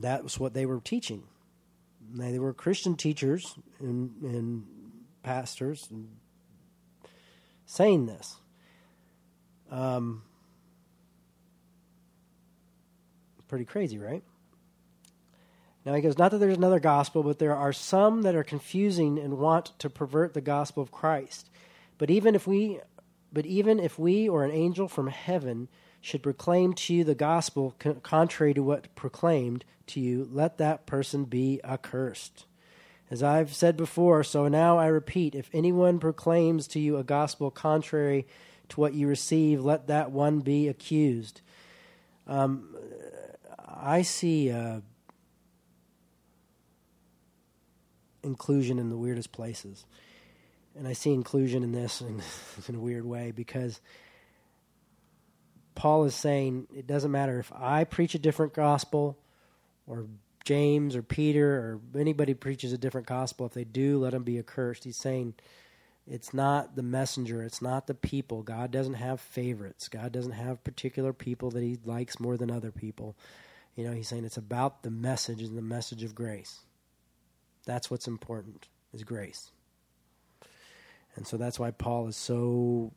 that 0.00 0.22
was 0.22 0.38
what 0.38 0.54
they 0.54 0.66
were 0.66 0.80
teaching. 0.80 1.24
They 2.14 2.38
were 2.38 2.52
Christian 2.54 2.96
teachers 2.96 3.54
and, 3.80 4.12
and 4.22 4.64
pastors 5.22 5.88
and 5.90 6.08
saying 7.66 8.06
this. 8.06 8.36
Um, 9.70 10.22
pretty 13.48 13.64
crazy, 13.64 13.98
right? 13.98 14.22
Now 15.84 15.94
he 15.94 16.00
goes, 16.00 16.18
Not 16.18 16.30
that 16.30 16.38
there's 16.38 16.56
another 16.56 16.80
gospel, 16.80 17.22
but 17.22 17.38
there 17.38 17.56
are 17.56 17.72
some 17.72 18.22
that 18.22 18.34
are 18.34 18.44
confusing 18.44 19.18
and 19.18 19.38
want 19.38 19.78
to 19.78 19.90
pervert 19.90 20.34
the 20.34 20.40
gospel 20.40 20.82
of 20.82 20.92
Christ. 20.92 21.50
But 21.98 22.10
even 22.10 22.34
if 22.34 22.46
we 22.46 22.80
but 23.30 23.44
even 23.44 23.78
if 23.78 23.98
we 23.98 24.28
or 24.28 24.44
an 24.44 24.50
angel 24.50 24.88
from 24.88 25.08
heaven 25.08 25.68
should 26.00 26.22
proclaim 26.22 26.72
to 26.72 26.94
you 26.94 27.04
the 27.04 27.14
gospel 27.14 27.74
contrary 28.02 28.54
to 28.54 28.62
what 28.62 28.94
proclaimed 28.94 29.64
to 29.88 30.00
you, 30.00 30.28
let 30.30 30.58
that 30.58 30.86
person 30.86 31.24
be 31.24 31.60
accursed. 31.64 32.46
As 33.10 33.22
I've 33.22 33.54
said 33.54 33.76
before, 33.76 34.22
so 34.22 34.48
now 34.48 34.78
I 34.78 34.86
repeat 34.86 35.34
if 35.34 35.48
anyone 35.52 35.98
proclaims 35.98 36.68
to 36.68 36.80
you 36.80 36.98
a 36.98 37.04
gospel 37.04 37.50
contrary 37.50 38.26
to 38.68 38.80
what 38.80 38.94
you 38.94 39.08
receive, 39.08 39.64
let 39.64 39.86
that 39.86 40.10
one 40.10 40.40
be 40.40 40.68
accused. 40.68 41.40
Um, 42.26 42.76
I 43.66 44.02
see 44.02 44.50
uh, 44.50 44.80
inclusion 48.22 48.78
in 48.78 48.90
the 48.90 48.96
weirdest 48.96 49.32
places. 49.32 49.86
And 50.76 50.86
I 50.86 50.92
see 50.92 51.12
inclusion 51.12 51.62
in 51.62 51.72
this 51.72 52.00
in, 52.00 52.22
in 52.68 52.74
a 52.74 52.80
weird 52.80 53.06
way 53.06 53.32
because 53.34 53.80
Paul 55.78 56.06
is 56.06 56.14
saying 56.16 56.66
it 56.74 56.88
doesn't 56.88 57.12
matter 57.12 57.38
if 57.38 57.52
I 57.52 57.84
preach 57.84 58.16
a 58.16 58.18
different 58.18 58.52
gospel 58.52 59.16
or 59.86 60.06
James 60.44 60.96
or 60.96 61.02
Peter 61.02 61.54
or 61.54 61.80
anybody 61.96 62.34
preaches 62.34 62.72
a 62.72 62.78
different 62.78 63.06
gospel. 63.06 63.46
If 63.46 63.52
they 63.52 63.62
do, 63.62 63.98
let 63.98 64.10
them 64.10 64.24
be 64.24 64.40
accursed. 64.40 64.82
He's 64.82 64.96
saying 64.96 65.34
it's 66.04 66.34
not 66.34 66.74
the 66.74 66.82
messenger, 66.82 67.44
it's 67.44 67.62
not 67.62 67.86
the 67.86 67.94
people. 67.94 68.42
God 68.42 68.72
doesn't 68.72 68.94
have 68.94 69.20
favorites, 69.20 69.86
God 69.86 70.10
doesn't 70.10 70.32
have 70.32 70.64
particular 70.64 71.12
people 71.12 71.52
that 71.52 71.62
he 71.62 71.78
likes 71.84 72.18
more 72.18 72.36
than 72.36 72.50
other 72.50 72.72
people. 72.72 73.14
You 73.76 73.84
know, 73.84 73.92
he's 73.92 74.08
saying 74.08 74.24
it's 74.24 74.36
about 74.36 74.82
the 74.82 74.90
message 74.90 75.42
and 75.42 75.56
the 75.56 75.62
message 75.62 76.02
of 76.02 76.12
grace. 76.12 76.58
That's 77.66 77.88
what's 77.88 78.08
important, 78.08 78.66
is 78.92 79.04
grace. 79.04 79.52
And 81.14 81.24
so 81.24 81.36
that's 81.36 81.60
why 81.60 81.70
Paul 81.70 82.08
is 82.08 82.16
so 82.16 82.90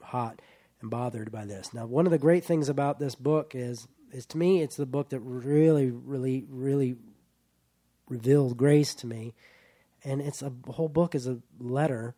hot 0.00 0.40
and 0.80 0.90
bothered 0.90 1.32
by 1.32 1.44
this. 1.44 1.72
Now, 1.72 1.86
one 1.86 2.06
of 2.06 2.12
the 2.12 2.18
great 2.18 2.44
things 2.44 2.68
about 2.68 2.98
this 2.98 3.14
book 3.14 3.54
is 3.54 3.88
is 4.12 4.26
to 4.26 4.38
me 4.38 4.62
it's 4.62 4.76
the 4.76 4.86
book 4.86 5.10
that 5.10 5.20
really 5.20 5.90
really 5.90 6.44
really 6.48 6.96
revealed 8.08 8.56
grace 8.56 8.94
to 8.96 9.06
me. 9.06 9.34
And 10.04 10.20
it's 10.20 10.42
a 10.42 10.52
whole 10.68 10.88
book 10.88 11.14
is 11.14 11.26
a 11.26 11.38
letter 11.58 12.14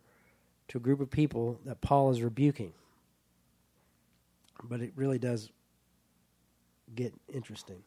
to 0.69 0.77
a 0.77 0.81
group 0.81 0.99
of 0.99 1.09
people 1.09 1.59
that 1.65 1.81
Paul 1.81 2.11
is 2.11 2.21
rebuking. 2.21 2.73
But 4.63 4.81
it 4.81 4.91
really 4.95 5.19
does 5.19 5.49
get 6.93 7.13
interesting. 7.33 7.83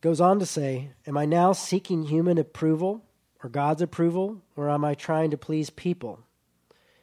Goes 0.00 0.20
on 0.20 0.38
to 0.38 0.46
say, 0.46 0.90
Am 1.06 1.16
I 1.16 1.24
now 1.24 1.52
seeking 1.52 2.04
human 2.04 2.38
approval 2.38 3.04
or 3.42 3.48
God's 3.48 3.82
approval, 3.82 4.42
or 4.56 4.70
am 4.70 4.84
I 4.84 4.94
trying 4.94 5.30
to 5.30 5.36
please 5.36 5.70
people? 5.70 6.20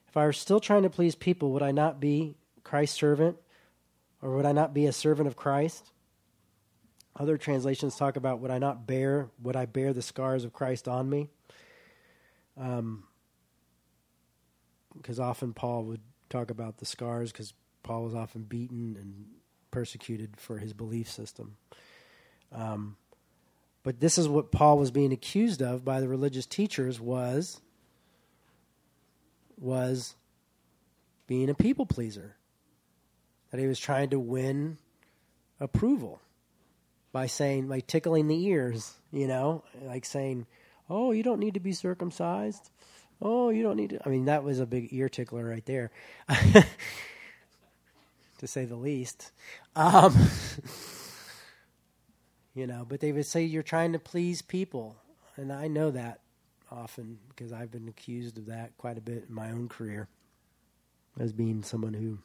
If 0.10 0.18
I 0.18 0.26
were 0.26 0.34
still 0.34 0.60
trying 0.60 0.84
to 0.84 0.90
please 0.90 1.14
people, 1.14 1.52
would 1.52 1.62
I 1.62 1.72
not 1.72 2.00
be 2.00 2.36
Christ's 2.64 2.98
servant, 2.98 3.38
or 4.24 4.36
would 4.36 4.46
I 4.46 4.52
not 4.54 4.74
be 4.74 4.88
a 4.88 4.92
servant 4.92 5.28
of 5.28 5.36
Christ? 5.36 5.92
Other 7.16 7.38
translations 7.38 7.96
talk 7.96 8.16
about 8.16 8.40
would 8.40 8.50
I 8.50 8.58
not 8.58 8.88
bear, 8.88 9.30
would 9.40 9.56
I 9.56 9.68
bear 9.68 9.94
the 9.94 10.02
scars 10.02 10.46
of 10.46 10.52
Christ 10.52 10.88
on 10.88 11.10
me? 11.10 11.30
Um, 12.60 13.04
because 14.98 15.20
often 15.20 15.54
Paul 15.54 15.84
would 15.84 16.02
talk 16.30 16.50
about 16.50 16.78
the 16.78 16.86
scars 16.86 17.32
because 17.32 17.54
Paul 17.84 18.04
was 18.04 18.16
often 18.16 18.44
beaten 18.44 18.98
and 19.00 19.26
persecuted 19.70 20.38
for 20.38 20.58
his 20.58 20.74
belief 20.74 21.10
system. 21.10 21.58
Um, 22.52 22.98
but 23.84 24.00
this 24.00 24.18
is 24.18 24.28
what 24.28 24.52
Paul 24.52 24.80
was 24.80 24.90
being 24.90 25.14
accused 25.14 25.62
of 25.62 25.86
by 25.86 26.00
the 26.00 26.08
religious 26.08 26.48
teachers 26.48 27.00
was 27.00 27.62
was 29.60 30.16
being 31.28 31.50
a 31.50 31.54
people 31.54 31.86
pleaser. 31.86 32.36
That 33.52 33.60
he 33.60 33.68
was 33.68 33.80
trying 33.80 34.12
to 34.12 34.20
win 34.20 34.78
approval 35.60 36.22
by 37.12 37.26
saying 37.26 37.68
by 37.68 37.80
tickling 37.80 38.28
the 38.28 38.46
ears, 38.46 38.94
you 39.12 39.28
know, 39.28 39.64
like 39.82 40.06
saying, 40.06 40.46
"Oh, 40.90 41.12
you 41.12 41.24
don't 41.24 41.40
need 41.40 41.56
to 41.56 41.60
be 41.60 41.74
circumcised." 41.74 42.70
Oh, 43.22 43.50
you 43.50 43.64
don't 43.64 43.76
need 43.76 43.90
to. 43.90 44.00
I 44.06 44.10
mean, 44.10 44.26
that 44.26 44.44
was 44.44 44.60
a 44.60 44.66
big 44.66 44.90
ear 44.92 45.10
tickler 45.10 45.44
right 45.44 45.66
there, 45.66 45.92
to 48.38 48.48
say 48.48 48.66
the 48.66 48.76
least. 48.76 49.32
Um, 49.76 50.16
you 52.54 52.66
know, 52.66 52.86
but 52.88 53.02
they 53.02 53.12
would 53.12 53.26
say 53.26 53.44
you're 53.44 53.64
trying 53.64 53.94
to 53.94 54.00
please 54.00 54.42
people. 54.42 54.96
And 55.36 55.52
I 55.52 55.68
know 55.68 55.92
that 55.92 56.22
often 56.72 57.20
because 57.30 57.52
I've 57.52 57.72
been 57.72 57.88
accused 57.88 58.38
of 58.38 58.48
that 58.48 58.78
quite 58.78 58.98
a 58.98 59.02
bit 59.02 59.26
in 59.28 59.34
my 59.34 59.52
own 59.52 59.70
career 59.70 60.08
as 61.20 61.34
being 61.34 61.64
someone 61.64 61.94
who 61.94 62.20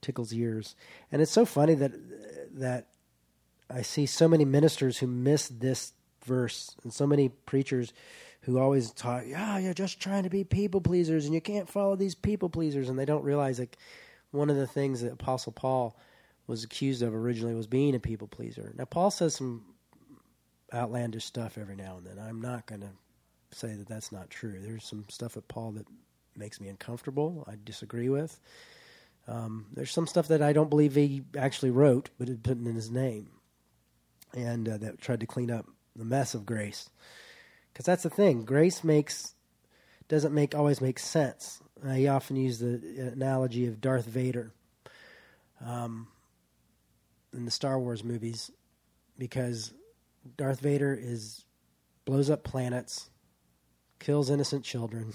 tickles 0.00 0.32
ears. 0.32 0.76
And 1.10 1.22
it's 1.22 1.32
so 1.32 1.44
funny 1.44 1.74
that 1.74 1.92
that 2.58 2.88
I 3.70 3.82
see 3.82 4.06
so 4.06 4.28
many 4.28 4.44
ministers 4.44 4.98
who 4.98 5.06
miss 5.06 5.48
this 5.48 5.92
verse 6.24 6.74
and 6.82 6.92
so 6.92 7.06
many 7.06 7.28
preachers 7.28 7.92
who 8.42 8.58
always 8.58 8.92
talk, 8.92 9.24
yeah, 9.26 9.58
you're 9.58 9.74
just 9.74 10.00
trying 10.00 10.22
to 10.22 10.30
be 10.30 10.44
people 10.44 10.80
pleasers 10.80 11.26
and 11.26 11.34
you 11.34 11.40
can't 11.40 11.68
follow 11.68 11.96
these 11.96 12.14
people 12.14 12.48
pleasers. 12.48 12.88
And 12.88 12.98
they 12.98 13.04
don't 13.04 13.24
realize 13.24 13.58
like 13.58 13.76
one 14.30 14.48
of 14.48 14.56
the 14.56 14.66
things 14.66 15.00
that 15.02 15.12
Apostle 15.12 15.52
Paul 15.52 15.98
was 16.46 16.64
accused 16.64 17.02
of 17.02 17.14
originally 17.14 17.54
was 17.54 17.66
being 17.66 17.94
a 17.94 18.00
people 18.00 18.26
pleaser. 18.26 18.72
Now, 18.76 18.86
Paul 18.86 19.10
says 19.10 19.34
some 19.34 19.64
outlandish 20.72 21.24
stuff 21.24 21.58
every 21.58 21.76
now 21.76 21.98
and 21.98 22.06
then. 22.06 22.18
I'm 22.18 22.40
not 22.40 22.66
going 22.66 22.80
to 22.80 22.90
say 23.50 23.74
that 23.74 23.88
that's 23.88 24.12
not 24.12 24.30
true. 24.30 24.60
There's 24.60 24.84
some 24.84 25.04
stuff 25.08 25.36
at 25.36 25.48
Paul 25.48 25.72
that 25.72 25.86
makes 26.36 26.60
me 26.60 26.68
uncomfortable, 26.68 27.44
I 27.48 27.54
disagree 27.62 28.08
with. 28.08 28.38
Um, 29.26 29.66
there's 29.74 29.90
some 29.90 30.06
stuff 30.06 30.28
that 30.28 30.42
I 30.42 30.52
don't 30.52 30.70
believe 30.70 30.94
he 30.94 31.22
actually 31.36 31.70
wrote, 31.70 32.10
but 32.18 32.28
it 32.28 32.42
put 32.42 32.58
in 32.58 32.74
his 32.74 32.90
name, 32.90 33.30
and 34.34 34.68
uh, 34.68 34.78
that 34.78 35.00
tried 35.00 35.20
to 35.20 35.26
clean 35.26 35.50
up 35.50 35.66
the 35.94 36.04
mess 36.04 36.34
of 36.34 36.46
grace. 36.46 36.88
Because 37.72 37.84
that's 37.84 38.04
the 38.04 38.10
thing, 38.10 38.44
grace 38.44 38.82
makes 38.82 39.34
doesn't 40.08 40.32
make 40.32 40.54
always 40.54 40.80
make 40.80 40.98
sense. 40.98 41.60
I 41.86 42.06
often 42.06 42.36
use 42.36 42.58
the 42.58 43.10
analogy 43.12 43.66
of 43.66 43.80
Darth 43.80 44.06
Vader. 44.06 44.52
Um, 45.64 46.08
in 47.32 47.44
the 47.44 47.50
Star 47.50 47.78
Wars 47.78 48.04
movies 48.04 48.50
because 49.18 49.72
Darth 50.36 50.60
Vader 50.60 50.96
is 50.98 51.44
blows 52.04 52.30
up 52.30 52.44
planets, 52.44 53.10
kills 53.98 54.30
innocent 54.30 54.64
children, 54.64 55.12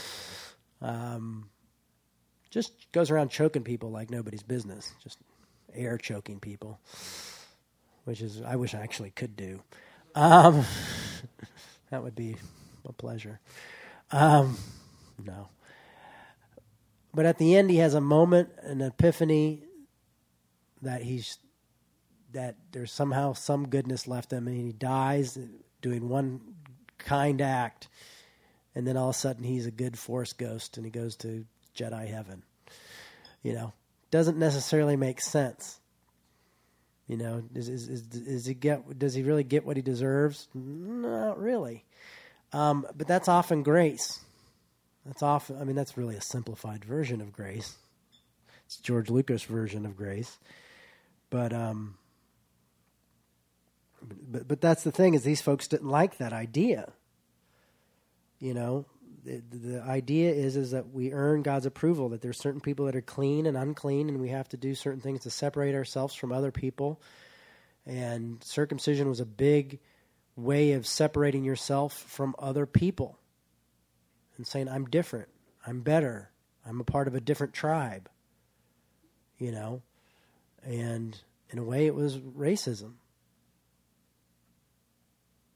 um, 0.82 1.48
just 2.50 2.90
goes 2.92 3.10
around 3.10 3.30
choking 3.30 3.64
people 3.64 3.90
like 3.90 4.10
nobody's 4.10 4.42
business, 4.42 4.92
just 5.02 5.18
air 5.74 5.98
choking 5.98 6.40
people, 6.40 6.80
which 8.04 8.22
is 8.22 8.42
I 8.42 8.56
wish 8.56 8.74
I 8.74 8.80
actually 8.80 9.10
could 9.10 9.36
do. 9.36 9.62
Um, 10.14 10.64
that 11.90 12.02
would 12.02 12.14
be 12.14 12.36
a 12.84 12.92
pleasure. 12.92 13.40
Um, 14.10 14.56
no. 15.22 15.48
But 17.14 17.26
at 17.26 17.38
the 17.38 17.56
end, 17.56 17.70
he 17.70 17.78
has 17.78 17.94
a 17.94 18.00
moment, 18.00 18.50
an 18.62 18.80
epiphany 18.80 19.64
that 20.82 21.02
he's 21.02 21.38
that 22.32 22.56
there's 22.72 22.92
somehow 22.92 23.32
some 23.32 23.68
goodness 23.68 24.06
left 24.06 24.32
him, 24.32 24.46
and 24.46 24.56
he 24.56 24.72
dies 24.72 25.38
doing 25.80 26.08
one 26.08 26.40
kind 26.98 27.40
act, 27.40 27.88
and 28.74 28.86
then 28.86 28.96
all 28.96 29.10
of 29.10 29.16
a 29.16 29.18
sudden 29.18 29.44
he's 29.44 29.66
a 29.66 29.70
good 29.70 29.98
force 29.98 30.32
ghost, 30.32 30.76
and 30.76 30.84
he 30.84 30.90
goes 30.90 31.16
to 31.16 31.44
Jedi 31.76 32.08
heaven. 32.08 32.42
You 33.42 33.54
know, 33.54 33.72
doesn't 34.10 34.38
necessarily 34.38 34.96
make 34.96 35.20
sense. 35.20 35.78
You 37.06 37.16
know, 37.16 37.44
is, 37.54 37.68
is, 37.68 37.88
is, 37.88 38.02
is 38.14 38.46
he 38.46 38.54
get? 38.54 38.98
Does 38.98 39.14
he 39.14 39.22
really 39.22 39.44
get 39.44 39.64
what 39.64 39.76
he 39.76 39.82
deserves? 39.82 40.48
Not 40.54 41.38
really. 41.38 41.84
Um, 42.52 42.86
but 42.96 43.06
that's 43.06 43.28
often 43.28 43.62
grace. 43.62 44.20
That's 45.04 45.22
often. 45.22 45.60
I 45.60 45.64
mean, 45.64 45.76
that's 45.76 45.96
really 45.96 46.16
a 46.16 46.20
simplified 46.20 46.84
version 46.84 47.20
of 47.20 47.32
grace. 47.32 47.76
It's 48.66 48.78
George 48.78 49.08
Lucas' 49.08 49.44
version 49.44 49.86
of 49.86 49.96
grace. 49.96 50.38
But 51.30 51.52
um, 51.52 51.96
but 54.08 54.48
but 54.48 54.60
that's 54.60 54.84
the 54.84 54.92
thing 54.92 55.14
is 55.14 55.22
these 55.22 55.42
folks 55.42 55.68
didn't 55.68 55.88
like 55.88 56.18
that 56.18 56.32
idea. 56.32 56.92
You 58.38 58.54
know, 58.54 58.86
the, 59.24 59.42
the 59.50 59.82
idea 59.82 60.32
is 60.32 60.56
is 60.56 60.70
that 60.72 60.90
we 60.90 61.12
earn 61.12 61.42
God's 61.42 61.66
approval. 61.66 62.10
That 62.10 62.22
there's 62.22 62.38
certain 62.38 62.60
people 62.60 62.86
that 62.86 62.96
are 62.96 63.02
clean 63.02 63.46
and 63.46 63.56
unclean, 63.56 64.08
and 64.08 64.20
we 64.20 64.28
have 64.28 64.48
to 64.50 64.56
do 64.56 64.74
certain 64.74 65.00
things 65.00 65.22
to 65.22 65.30
separate 65.30 65.74
ourselves 65.74 66.14
from 66.14 66.32
other 66.32 66.52
people. 66.52 67.00
And 67.84 68.42
circumcision 68.42 69.08
was 69.08 69.20
a 69.20 69.26
big 69.26 69.80
way 70.34 70.72
of 70.72 70.86
separating 70.86 71.44
yourself 71.44 71.92
from 71.94 72.34
other 72.38 72.66
people 72.66 73.18
and 74.36 74.46
saying, 74.46 74.68
"I'm 74.68 74.86
different. 74.86 75.28
I'm 75.66 75.80
better. 75.80 76.30
I'm 76.64 76.80
a 76.80 76.84
part 76.84 77.08
of 77.08 77.14
a 77.14 77.20
different 77.20 77.54
tribe." 77.54 78.08
You 79.38 79.52
know, 79.52 79.82
and 80.62 81.18
in 81.50 81.58
a 81.58 81.64
way, 81.64 81.86
it 81.86 81.94
was 81.94 82.18
racism. 82.18 82.94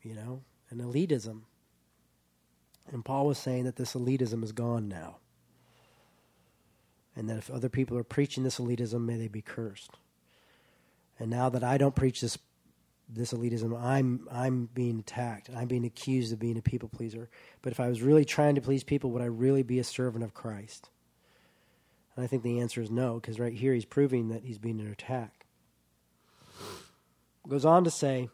You 0.02 0.14
know, 0.14 0.42
an 0.71 0.78
elitism. 0.78 1.42
And 2.92 3.04
Paul 3.04 3.26
was 3.26 3.38
saying 3.38 3.64
that 3.64 3.76
this 3.76 3.95
elitism 3.95 4.42
is 4.42 4.52
gone 4.52 4.88
now. 4.88 5.19
And 7.14 7.28
that 7.28 7.38
if 7.38 7.50
other 7.50 7.69
people 7.69 7.99
are 7.99 8.04
preaching 8.04 8.45
this 8.45 8.59
elitism, 8.59 9.04
may 9.04 9.16
they 9.16 9.28
be 9.28 9.42
cursed. 9.42 9.99
And 11.19 11.30
now 11.30 11.49
that 11.50 11.62
I 11.62 11.76
don't 11.76 11.95
preach 11.95 12.21
this 12.21 12.38
this 13.12 13.33
elitism, 13.33 13.78
I'm 13.80 14.26
I'm 14.30 14.71
being 14.73 15.00
attacked. 15.00 15.50
I'm 15.54 15.66
being 15.66 15.85
accused 15.85 16.33
of 16.33 16.38
being 16.38 16.57
a 16.57 16.62
people 16.62 16.88
pleaser. 16.88 17.28
But 17.61 17.73
if 17.73 17.80
I 17.80 17.88
was 17.88 18.02
really 18.02 18.25
trying 18.25 18.54
to 18.54 18.61
please 18.61 18.85
people, 18.85 19.11
would 19.11 19.23
I 19.23 19.26
really 19.26 19.62
be 19.62 19.78
a 19.78 19.85
servant 19.85 20.25
of 20.25 20.33
Christ? 20.33 20.88
And 22.14 22.25
I 22.25 22.28
think 22.28 22.42
the 22.42 22.61
answer 22.61 22.80
is 22.80 22.90
no, 22.90 23.14
because 23.14 23.40
right 23.40 23.52
here 23.52 23.75
he's 23.75 23.85
proving 23.85 24.28
that 24.28 24.45
he's 24.45 24.59
being 24.59 24.80
an 24.80 24.90
attack. 24.90 25.47
Goes 27.49 27.64
on 27.64 27.85
to 27.85 27.90
say 27.90 28.28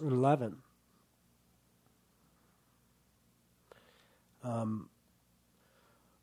in 0.00 0.12
11 0.12 0.58
Um, 4.44 4.90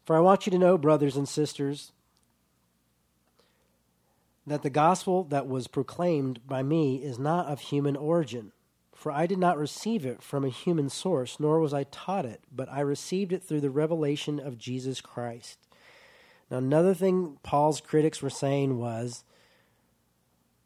for 0.06 0.16
I 0.16 0.20
want 0.20 0.46
you 0.46 0.52
to 0.52 0.60
know, 0.60 0.78
brothers 0.78 1.18
and 1.18 1.28
sisters, 1.28 1.92
that 4.46 4.64
the 4.64 4.70
gospel 4.70 5.24
that 5.26 5.48
was 5.48 5.68
proclaimed 5.68 6.46
by 6.48 6.64
me 6.64 6.98
is 6.98 7.20
not 7.20 7.48
of 7.48 7.60
human 7.60 7.96
origin. 7.96 8.52
For 8.94 9.12
I 9.12 9.26
did 9.26 9.40
not 9.40 9.58
receive 9.58 10.06
it 10.06 10.22
from 10.22 10.46
a 10.46 10.50
human 10.50 10.90
source, 10.90 11.40
nor 11.40 11.60
was 11.60 11.74
I 11.74 11.86
taught 11.86 12.26
it, 12.26 12.42
but 12.52 12.70
I 12.72 12.82
received 12.82 13.34
it 13.34 13.44
through 13.44 13.62
the 13.62 13.70
revelation 13.72 14.40
of 14.40 14.60
Jesus 14.60 15.02
Christ. 15.02 15.58
Now, 16.52 16.58
another 16.58 16.94
thing 16.94 17.38
Paul's 17.42 17.82
critics 17.82 18.22
were 18.22 18.30
saying 18.30 18.78
was 18.78 19.24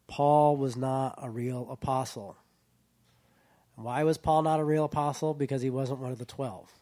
Paul 0.08 0.58
was 0.58 0.76
not 0.76 1.18
a 1.22 1.30
real 1.30 1.68
apostle. 1.72 2.36
Why 3.76 4.04
was 4.04 4.18
Paul 4.18 4.41
not 4.41 4.60
a 4.60 4.65
real 4.65 4.86
apostle? 4.86 5.34
Because 5.34 5.62
he 5.62 5.70
wasn't 5.70 6.00
one 6.00 6.12
of 6.12 6.18
the 6.18 6.26
twelve 6.26 6.74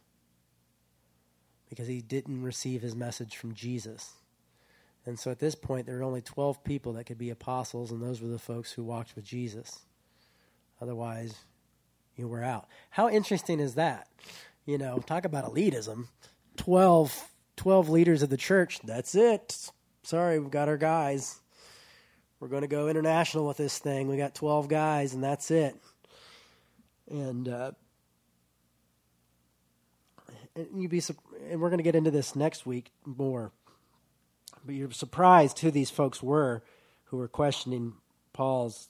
because 1.74 1.88
he 1.88 2.02
didn't 2.02 2.44
receive 2.44 2.82
his 2.82 2.96
message 2.96 3.36
from 3.36 3.54
Jesus. 3.54 4.14
And 5.06 5.20
so 5.20 5.32
at 5.32 5.40
this 5.40 5.56
point, 5.56 5.86
there 5.86 5.98
were 5.98 6.04
only 6.04 6.22
12 6.22 6.64
people 6.64 6.94
that 6.94 7.06
could 7.06 7.18
be 7.18 7.30
apostles, 7.30 7.92
and 7.92 8.02
those 8.02 8.22
were 8.22 8.28
the 8.28 8.40
folks 8.40 8.72
who 8.72 8.84
walked 8.84 9.16
with 9.16 9.26
Jesus. 9.26 9.80
Otherwise, 10.80 11.36
you 12.16 12.28
were 12.28 12.44
out. 12.44 12.68
How 12.92 13.10
interesting 13.10 13.60
is 13.60 13.76
that? 13.76 14.08
You 14.66 14.78
know, 14.78 15.00
talk 15.00 15.26
about 15.26 15.52
elitism. 15.52 16.06
12, 16.58 17.30
12 17.58 17.90
leaders 17.90 18.22
of 18.22 18.30
the 18.30 18.38
church, 18.38 18.80
that's 18.84 19.16
it. 19.16 19.72
Sorry, 20.04 20.40
we've 20.40 20.52
got 20.52 20.70
our 20.70 20.78
guys. 20.78 21.40
We're 22.40 22.50
going 22.50 22.62
to 22.62 22.68
go 22.68 22.88
international 22.88 23.48
with 23.48 23.58
this 23.58 23.80
thing. 23.80 24.08
We 24.08 24.18
got 24.18 24.36
12 24.36 24.68
guys, 24.68 25.14
and 25.14 25.24
that's 25.24 25.50
it. 25.50 25.76
And 27.10 27.50
uh, 27.50 27.72
and 30.56 30.82
you'd 30.82 30.92
be 30.92 31.02
and 31.50 31.60
we're 31.62 31.70
going 31.70 31.80
to 31.80 31.84
get 31.84 31.96
into 31.96 32.12
this 32.12 32.36
next 32.36 32.66
week 32.66 32.92
more. 33.06 33.52
But 34.66 34.76
you're 34.76 34.92
surprised 34.92 35.60
who 35.60 35.72
these 35.72 35.89
folks 35.89 36.22
were 36.22 36.63
who 37.06 37.18
were 37.18 37.28
questioning 37.28 37.94
Paul's 38.34 38.89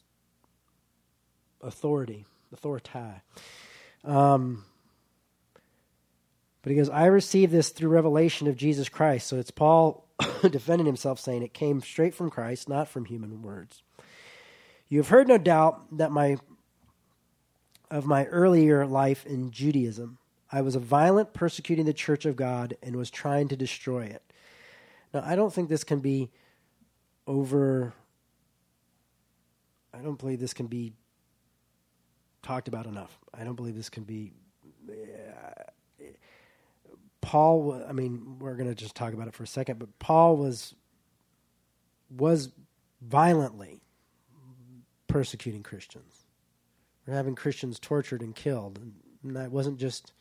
authority, 1.62 2.26
authority. 2.54 2.90
Um, 4.04 4.64
but 6.62 6.70
he 6.70 6.78
goes, 6.78 6.90
I 6.90 7.08
received 7.08 7.52
this 7.52 7.70
through 7.70 7.90
revelation 7.90 8.48
of 8.48 8.56
Jesus 8.56 8.88
Christ. 8.88 9.28
So 9.28 9.38
it's 9.38 9.52
Paul 9.52 10.08
defending 10.42 10.86
himself, 10.86 11.20
saying 11.20 11.44
it 11.44 11.54
came 11.54 11.82
straight 11.82 12.14
from 12.14 12.30
Christ, 12.30 12.70
not 12.70 12.88
from 12.88 13.06
human 13.06 13.42
words. 13.42 13.84
You 14.88 15.00
have 15.00 15.10
heard, 15.10 15.28
no 15.28 15.38
doubt, 15.38 15.98
that 15.98 16.12
my 16.12 16.38
of 17.92 18.06
my 18.06 18.26
earlier 18.26 18.86
life 18.86 19.26
in 19.26 19.52
Judaism 19.52 20.18
I 20.54 20.62
was 20.62 20.76
a 20.76 20.80
violent 20.80 21.34
persecuting 21.34 21.86
the 21.86 21.94
church 21.94 22.26
of 22.26 22.36
God 22.36 22.78
and 22.84 22.96
was 22.96 23.10
trying 23.10 23.48
to 23.48 23.56
destroy 23.56 24.04
it. 24.04 24.22
Now, 25.12 25.24
I 25.26 25.36
don't 25.36 25.52
think 25.52 25.68
this 25.68 25.84
can 25.84 26.00
be 26.00 26.30
over. 27.26 27.92
I 29.92 29.98
don't 29.98 30.20
believe 30.20 30.40
this 30.40 30.54
can 30.54 30.68
be 30.68 30.94
talked 32.44 32.68
about 32.68 32.86
enough. 32.86 33.18
I 33.34 33.44
don't 33.44 33.56
believe 33.56 33.76
this 33.76 33.90
can 33.90 34.04
be. 34.04 34.32
Uh, 34.88 35.64
Paul, 37.22 37.84
I 37.90 37.92
mean, 37.92 38.38
we're 38.38 38.56
going 38.56 38.70
to 38.70 38.76
just 38.76 38.96
talk 38.96 39.14
about 39.14 39.28
it 39.28 39.34
for 39.34 39.42
a 39.42 39.48
second, 39.48 39.80
but 39.80 39.98
Paul 39.98 40.38
was 40.38 40.76
was 42.16 42.52
violently 43.02 43.82
persecuting 45.08 45.64
Christians. 45.64 46.26
We're 47.08 47.16
having 47.16 47.34
Christians 47.34 47.80
tortured 47.80 48.22
and 48.22 48.36
killed, 48.36 48.78
and 49.24 49.36
that 49.36 49.52
wasn't 49.52 49.80
just 49.80 50.14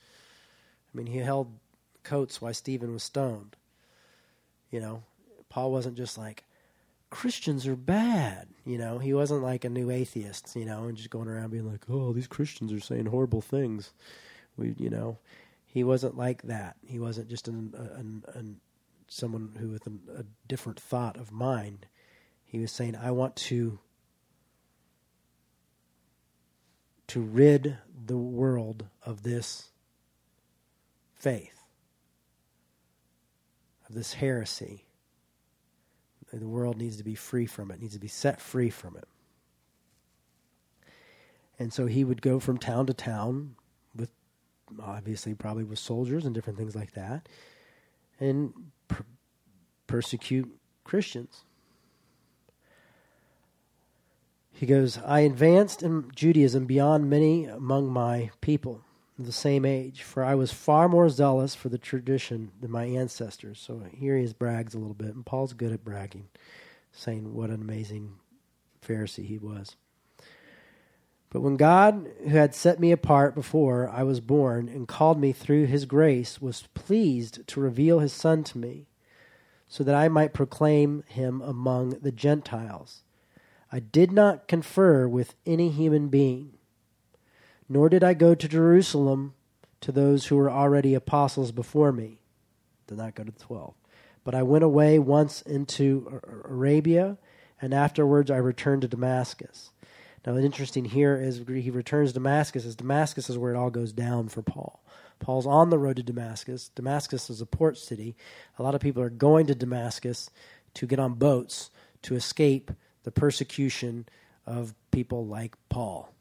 I 0.92 0.96
mean, 0.96 1.06
he 1.06 1.18
held 1.18 1.52
coats 2.02 2.40
while 2.40 2.54
Stephen 2.54 2.92
was 2.92 3.02
stoned. 3.02 3.56
You 4.70 4.80
know, 4.80 5.02
Paul 5.48 5.72
wasn't 5.72 5.96
just 5.96 6.18
like, 6.18 6.44
Christians 7.10 7.66
are 7.66 7.76
bad. 7.76 8.48
You 8.64 8.78
know, 8.78 8.98
he 8.98 9.12
wasn't 9.12 9.42
like 9.42 9.64
a 9.64 9.70
new 9.70 9.90
atheist, 9.90 10.56
you 10.56 10.64
know, 10.64 10.84
and 10.84 10.96
just 10.96 11.10
going 11.10 11.28
around 11.28 11.50
being 11.50 11.70
like, 11.70 11.84
oh, 11.90 12.12
these 12.12 12.26
Christians 12.26 12.72
are 12.72 12.80
saying 12.80 13.06
horrible 13.06 13.42
things. 13.42 13.92
We, 14.56 14.74
you 14.78 14.90
know, 14.90 15.18
he 15.66 15.84
wasn't 15.84 16.16
like 16.16 16.42
that. 16.42 16.76
He 16.86 16.98
wasn't 16.98 17.28
just 17.28 17.48
an, 17.48 17.74
an, 17.74 18.24
an 18.34 18.60
someone 19.08 19.56
who 19.58 19.68
with 19.68 19.86
a, 19.86 20.20
a 20.20 20.24
different 20.48 20.80
thought 20.80 21.16
of 21.16 21.30
mind. 21.30 21.86
He 22.44 22.58
was 22.58 22.72
saying, 22.72 22.96
I 22.96 23.10
want 23.10 23.36
to 23.36 23.78
to 27.08 27.20
rid 27.20 27.76
the 28.06 28.16
world 28.16 28.86
of 29.04 29.22
this 29.22 29.68
faith, 31.22 31.62
of 33.88 33.94
this 33.94 34.14
heresy. 34.14 34.86
The 36.32 36.48
world 36.48 36.78
needs 36.78 36.96
to 36.96 37.04
be 37.04 37.14
free 37.14 37.46
from 37.46 37.70
it, 37.70 37.80
needs 37.80 37.94
to 37.94 38.00
be 38.00 38.08
set 38.08 38.40
free 38.40 38.70
from 38.70 38.96
it. 38.96 39.06
And 41.58 41.72
so 41.72 41.86
he 41.86 42.02
would 42.02 42.22
go 42.22 42.40
from 42.40 42.58
town 42.58 42.86
to 42.86 42.94
town 42.94 43.54
with, 43.94 44.10
obviously, 44.82 45.34
probably 45.34 45.62
with 45.62 45.78
soldiers 45.78 46.24
and 46.24 46.34
different 46.34 46.58
things 46.58 46.74
like 46.74 46.92
that, 46.94 47.28
and 48.18 48.52
per- 48.88 49.04
persecute 49.86 50.50
Christians. 50.82 51.44
He 54.50 54.66
goes, 54.66 54.98
I 54.98 55.20
advanced 55.20 55.84
in 55.84 56.10
Judaism 56.16 56.66
beyond 56.66 57.08
many 57.08 57.44
among 57.44 57.92
my 57.92 58.30
people 58.40 58.82
of 59.22 59.26
the 59.26 59.32
same 59.32 59.64
age, 59.64 60.02
for 60.02 60.24
I 60.24 60.34
was 60.34 60.52
far 60.52 60.88
more 60.88 61.08
zealous 61.08 61.54
for 61.54 61.68
the 61.68 61.78
tradition 61.78 62.50
than 62.60 62.70
my 62.70 62.84
ancestors. 62.84 63.60
So 63.60 63.82
here 63.92 64.16
he 64.16 64.24
is 64.24 64.32
brags 64.32 64.74
a 64.74 64.78
little 64.78 64.94
bit, 64.94 65.14
and 65.14 65.24
Paul's 65.24 65.52
good 65.52 65.72
at 65.72 65.84
bragging, 65.84 66.28
saying 66.90 67.34
what 67.34 67.50
an 67.50 67.62
amazing 67.62 68.14
Pharisee 68.86 69.26
he 69.26 69.38
was. 69.38 69.76
But 71.30 71.40
when 71.40 71.56
God, 71.56 72.10
who 72.24 72.30
had 72.30 72.54
set 72.54 72.78
me 72.78 72.92
apart 72.92 73.34
before 73.34 73.88
I 73.88 74.02
was 74.02 74.20
born 74.20 74.68
and 74.68 74.86
called 74.86 75.18
me 75.18 75.32
through 75.32 75.66
his 75.66 75.86
grace, 75.86 76.42
was 76.42 76.68
pleased 76.74 77.46
to 77.46 77.60
reveal 77.60 78.00
his 78.00 78.12
Son 78.12 78.44
to 78.44 78.58
me, 78.58 78.86
so 79.66 79.82
that 79.84 79.94
I 79.94 80.08
might 80.08 80.34
proclaim 80.34 81.04
him 81.06 81.40
among 81.40 82.00
the 82.00 82.12
Gentiles, 82.12 83.04
I 83.70 83.80
did 83.80 84.12
not 84.12 84.46
confer 84.46 85.08
with 85.08 85.34
any 85.46 85.70
human 85.70 86.08
being, 86.08 86.58
nor 87.72 87.88
did 87.88 88.04
I 88.04 88.14
go 88.14 88.34
to 88.34 88.48
Jerusalem 88.48 89.34
to 89.80 89.92
those 89.92 90.26
who 90.26 90.36
were 90.36 90.50
already 90.50 90.94
apostles 90.94 91.52
before 91.52 91.90
me. 91.90 92.20
Did 92.86 92.98
not 92.98 93.14
go 93.14 93.24
to 93.24 93.30
the 93.30 93.38
twelve. 93.40 93.74
But 94.24 94.34
I 94.34 94.42
went 94.42 94.62
away 94.62 94.98
once 94.98 95.40
into 95.42 96.20
Arabia, 96.44 97.16
and 97.60 97.72
afterwards 97.72 98.30
I 98.30 98.36
returned 98.36 98.82
to 98.82 98.88
Damascus. 98.88 99.70
Now, 100.24 100.34
what's 100.34 100.44
interesting 100.44 100.84
here 100.84 101.16
is 101.16 101.42
he 101.48 101.70
returns 101.70 102.10
to 102.10 102.14
Damascus, 102.14 102.64
as 102.64 102.76
Damascus 102.76 103.28
is 103.28 103.38
where 103.38 103.52
it 103.52 103.56
all 103.56 103.70
goes 103.70 103.92
down 103.92 104.28
for 104.28 104.42
Paul. 104.42 104.84
Paul's 105.18 105.46
on 105.46 105.70
the 105.70 105.78
road 105.78 105.96
to 105.96 106.02
Damascus. 106.02 106.68
Damascus 106.68 107.30
is 107.30 107.40
a 107.40 107.46
port 107.46 107.78
city. 107.78 108.14
A 108.58 108.62
lot 108.62 108.74
of 108.74 108.80
people 108.80 109.02
are 109.02 109.10
going 109.10 109.46
to 109.46 109.54
Damascus 109.54 110.30
to 110.74 110.86
get 110.86 110.98
on 110.98 111.14
boats 111.14 111.70
to 112.02 112.14
escape 112.14 112.70
the 113.04 113.10
persecution 113.10 114.06
of 114.46 114.74
people 114.90 115.26
like 115.26 115.56
Paul. 115.68 116.12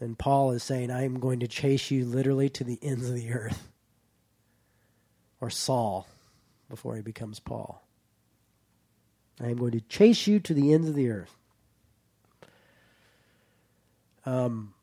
And 0.00 0.18
Paul 0.18 0.52
is 0.52 0.62
saying, 0.62 0.90
I 0.90 1.04
am 1.04 1.18
going 1.18 1.40
to 1.40 1.48
chase 1.48 1.90
you 1.90 2.04
literally 2.04 2.48
to 2.50 2.64
the 2.64 2.78
ends 2.82 3.08
of 3.08 3.14
the 3.14 3.32
earth. 3.32 3.68
Or 5.40 5.50
Saul 5.50 6.06
before 6.68 6.96
he 6.96 7.02
becomes 7.02 7.40
Paul. 7.40 7.82
I 9.40 9.46
am 9.46 9.56
going 9.56 9.72
to 9.72 9.80
chase 9.80 10.26
you 10.26 10.40
to 10.40 10.54
the 10.54 10.72
ends 10.72 10.88
of 10.88 10.94
the 10.94 11.10
earth. 11.10 11.34
Um, 14.26 14.74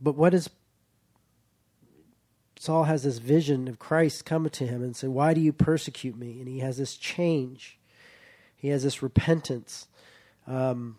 but 0.00 0.16
what 0.16 0.34
is 0.34 0.50
Saul 2.58 2.84
has 2.84 3.04
this 3.04 3.18
vision 3.18 3.68
of 3.68 3.78
Christ 3.78 4.24
coming 4.24 4.50
to 4.50 4.66
him 4.66 4.82
and 4.82 4.96
say, 4.96 5.06
"Why 5.06 5.34
do 5.34 5.40
you 5.40 5.52
persecute 5.52 6.16
me?" 6.16 6.40
And 6.40 6.48
he 6.48 6.58
has 6.58 6.78
this 6.78 6.96
change. 6.96 7.78
He 8.56 8.68
has 8.68 8.82
this 8.82 9.02
repentance. 9.02 9.86
Um, 10.46 10.98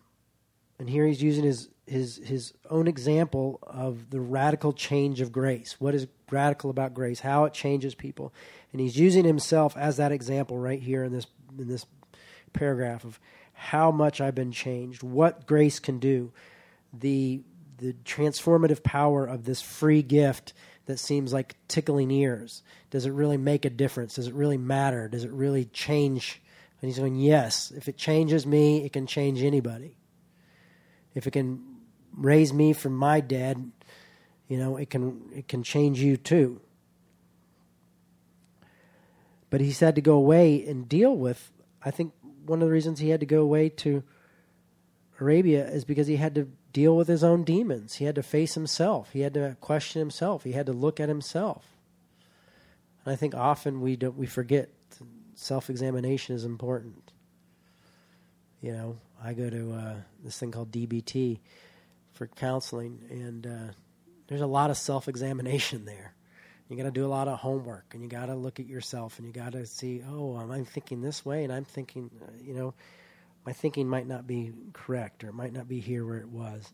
and 0.79 0.89
here 0.89 1.05
he's 1.05 1.21
using 1.21 1.43
his 1.43 1.69
his 1.85 2.17
his 2.23 2.53
own 2.69 2.87
example 2.87 3.59
of 3.63 4.09
the 4.09 4.19
radical 4.19 4.73
change 4.73 5.21
of 5.21 5.31
grace. 5.31 5.75
What 5.79 5.95
is 5.95 6.07
radical 6.29 6.69
about 6.69 6.93
grace? 6.93 7.21
How 7.21 7.45
it 7.45 7.53
changes 7.53 7.95
people. 7.95 8.33
And 8.71 8.81
he's 8.81 8.99
using 8.99 9.23
himself 9.23 9.75
as 9.77 9.97
that 9.97 10.11
example 10.11 10.57
right 10.57 10.81
here 10.81 11.03
in 11.03 11.11
this 11.11 11.27
in 11.57 11.67
this 11.67 11.85
paragraph 12.53 13.03
of 13.05 13.19
how 13.53 13.89
much 13.91 14.21
I've 14.21 14.35
been 14.35 14.51
changed, 14.51 15.01
what 15.01 15.47
grace 15.47 15.79
can 15.79 15.99
do 15.99 16.31
the 16.93 17.41
the 17.77 17.93
transformative 18.05 18.83
power 18.83 19.25
of 19.25 19.45
this 19.45 19.61
free 19.61 20.01
gift 20.01 20.53
that 20.85 20.97
seems 20.97 21.31
like 21.33 21.55
tickling 21.67 22.11
ears. 22.11 22.63
Does 22.89 23.05
it 23.05 23.11
really 23.11 23.37
make 23.37 23.65
a 23.65 23.69
difference? 23.69 24.15
Does 24.15 24.27
it 24.27 24.33
really 24.33 24.57
matter? 24.57 25.07
Does 25.07 25.23
it 25.23 25.31
really 25.31 25.65
change? 25.65 26.41
And 26.81 26.89
he's 26.89 26.97
going, 26.97 27.15
yes. 27.15 27.71
If 27.71 27.87
it 27.87 27.97
changes 27.97 28.45
me, 28.45 28.83
it 28.83 28.93
can 28.93 29.05
change 29.05 29.43
anybody. 29.43 29.97
If 31.17 31.25
it 31.25 31.31
can 31.31 31.63
raise 32.15 32.53
me 32.53 32.73
from 32.73 32.95
my 32.95 33.21
dead, 33.21 33.71
you 34.47 34.57
know, 34.57 34.77
it 34.77 34.91
can 34.91 35.31
it 35.35 35.47
can 35.47 35.63
change 35.63 35.99
you 35.99 36.15
too. 36.15 36.61
But 39.49 39.61
he 39.61 39.71
had 39.71 39.95
to 39.95 40.01
go 40.01 40.13
away 40.13 40.63
and 40.67 40.87
deal 40.87 41.15
with. 41.15 41.51
I 41.83 41.89
think 41.89 42.13
one 42.45 42.61
of 42.61 42.67
the 42.67 42.71
reasons 42.71 42.99
he 42.99 43.09
had 43.09 43.21
to 43.21 43.25
go 43.25 43.41
away 43.41 43.69
to 43.69 44.03
Arabia 45.19 45.67
is 45.67 45.85
because 45.85 46.05
he 46.05 46.17
had 46.17 46.35
to 46.35 46.49
deal 46.71 46.95
with 46.95 47.07
his 47.07 47.23
own 47.23 47.43
demons. 47.43 47.95
He 47.95 48.05
had 48.05 48.15
to 48.15 48.23
face 48.23 48.53
himself. 48.53 49.09
He 49.11 49.21
had 49.21 49.33
to 49.33 49.57
question 49.59 49.99
himself. 49.99 50.43
He 50.43 50.51
had 50.51 50.67
to 50.67 50.73
look 50.73 50.99
at 50.99 51.09
himself. 51.09 51.65
And 53.03 53.11
I 53.11 53.15
think 53.15 53.33
often 53.33 53.81
we 53.81 53.95
don't, 53.95 54.15
we 54.15 54.27
forget 54.27 54.69
self 55.33 55.69
examination 55.71 56.35
is 56.35 56.45
important. 56.45 57.11
You 58.61 58.73
know, 58.73 58.97
I 59.23 59.33
go 59.33 59.49
to 59.49 59.73
uh, 59.73 59.95
this 60.23 60.37
thing 60.39 60.51
called 60.51 60.71
DBT 60.71 61.39
for 62.13 62.27
counseling, 62.27 62.99
and 63.09 63.47
uh, 63.47 63.73
there's 64.27 64.41
a 64.41 64.47
lot 64.47 64.69
of 64.69 64.77
self 64.77 65.07
examination 65.07 65.85
there. 65.85 66.13
You 66.69 66.75
got 66.75 66.83
to 66.83 66.91
do 66.91 67.05
a 67.05 67.07
lot 67.07 67.27
of 67.27 67.39
homework, 67.39 67.93
and 67.93 68.03
you 68.03 68.09
got 68.09 68.25
to 68.25 68.35
look 68.35 68.59
at 68.59 68.67
yourself, 68.67 69.19
and 69.19 69.27
you 69.27 69.33
got 69.33 69.53
to 69.53 69.65
see, 69.65 70.03
oh, 70.09 70.35
I'm 70.35 70.65
thinking 70.65 71.01
this 71.01 71.25
way, 71.25 71.45
and 71.45 71.53
I'm 71.53 71.63
thinking, 71.63 72.11
uh, 72.21 72.31
you 72.43 72.53
know, 72.53 72.73
my 73.47 73.53
thinking 73.53 73.87
might 73.87 74.05
not 74.05 74.27
be 74.27 74.51
correct 74.73 75.23
or 75.23 75.29
it 75.29 75.33
might 75.33 75.53
not 75.53 75.69
be 75.69 75.79
here 75.79 76.05
where 76.05 76.17
it 76.17 76.27
was 76.27 76.73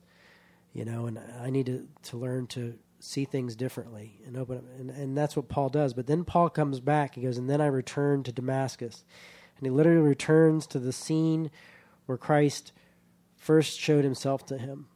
you 0.73 0.83
know 0.83 1.05
and 1.05 1.19
i 1.39 1.51
need 1.51 1.67
to, 1.67 1.87
to 2.01 2.17
learn 2.17 2.47
to 2.47 2.73
see 2.99 3.25
things 3.25 3.55
differently 3.55 4.19
and 4.25 4.35
open 4.35 4.57
up 4.57 4.63
and, 4.79 4.89
and 4.89 5.15
that's 5.15 5.35
what 5.35 5.47
paul 5.49 5.69
does. 5.69 5.93
But 5.93 6.07
then 6.07 6.23
paul 6.23 6.49
comes 6.49 6.79
back 6.79 7.13
he 7.13 7.21
goes 7.21 7.37
and 7.37 7.47
then 7.47 7.61
i 7.61 7.67
returned 7.67 8.25
to 8.25 8.31
damascus. 8.31 9.03
And 9.57 9.67
he 9.67 9.69
literally 9.69 10.01
returns 10.01 10.65
to 10.67 10.79
the 10.79 10.91
scene 10.91 11.51
where 12.05 12.17
christ 12.17 12.71
first 13.35 13.79
showed 13.79 14.03
himself 14.03 14.45
to 14.45 14.57
him 14.57 14.87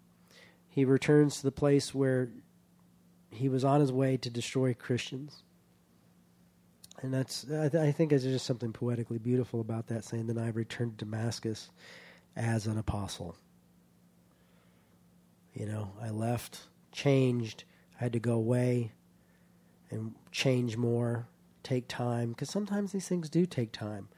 he 0.67 0.86
returns 0.86 1.38
to 1.38 1.43
the 1.43 1.52
place 1.52 1.93
where 1.93 2.30
he 3.30 3.50
was 3.50 3.63
on 3.63 3.80
his 3.80 3.91
way 3.91 4.17
to 4.17 4.30
destroy 4.30 4.74
christians 4.74 5.43
and 7.02 7.13
that's 7.13 7.46
I, 7.46 7.70
th- 7.70 7.84
I 7.84 7.91
think 7.91 8.10
there's 8.10 8.24
just 8.24 8.46
something 8.46 8.74
poetically 8.74 9.20
beautiful 9.20 9.62
about 9.62 9.88
that, 9.88 10.04
saying 10.04 10.28
Then 10.28 10.38
I 10.38 10.50
returned 10.50 10.98
to 10.98 11.06
Damascus 11.06 11.70
as 12.36 12.67
an 12.67 12.78
apostle. 12.78 13.36
You 15.54 15.65
know, 15.65 15.91
I 16.02 16.10
left, 16.10 16.62
changed, 16.91 17.63
I 18.00 18.06
had 18.06 18.13
to 18.13 18.20
go 18.20 18.34
away 18.34 18.91
and 19.89 20.15
change 20.32 20.78
more, 20.78 21.28
take 21.63 21.88
time, 21.88 22.30
because 22.30 22.50
sometimes 22.50 22.91
these 22.91 23.08
things 23.08 23.30
do 23.30 23.46
take 23.46 23.72
time. 23.72 24.10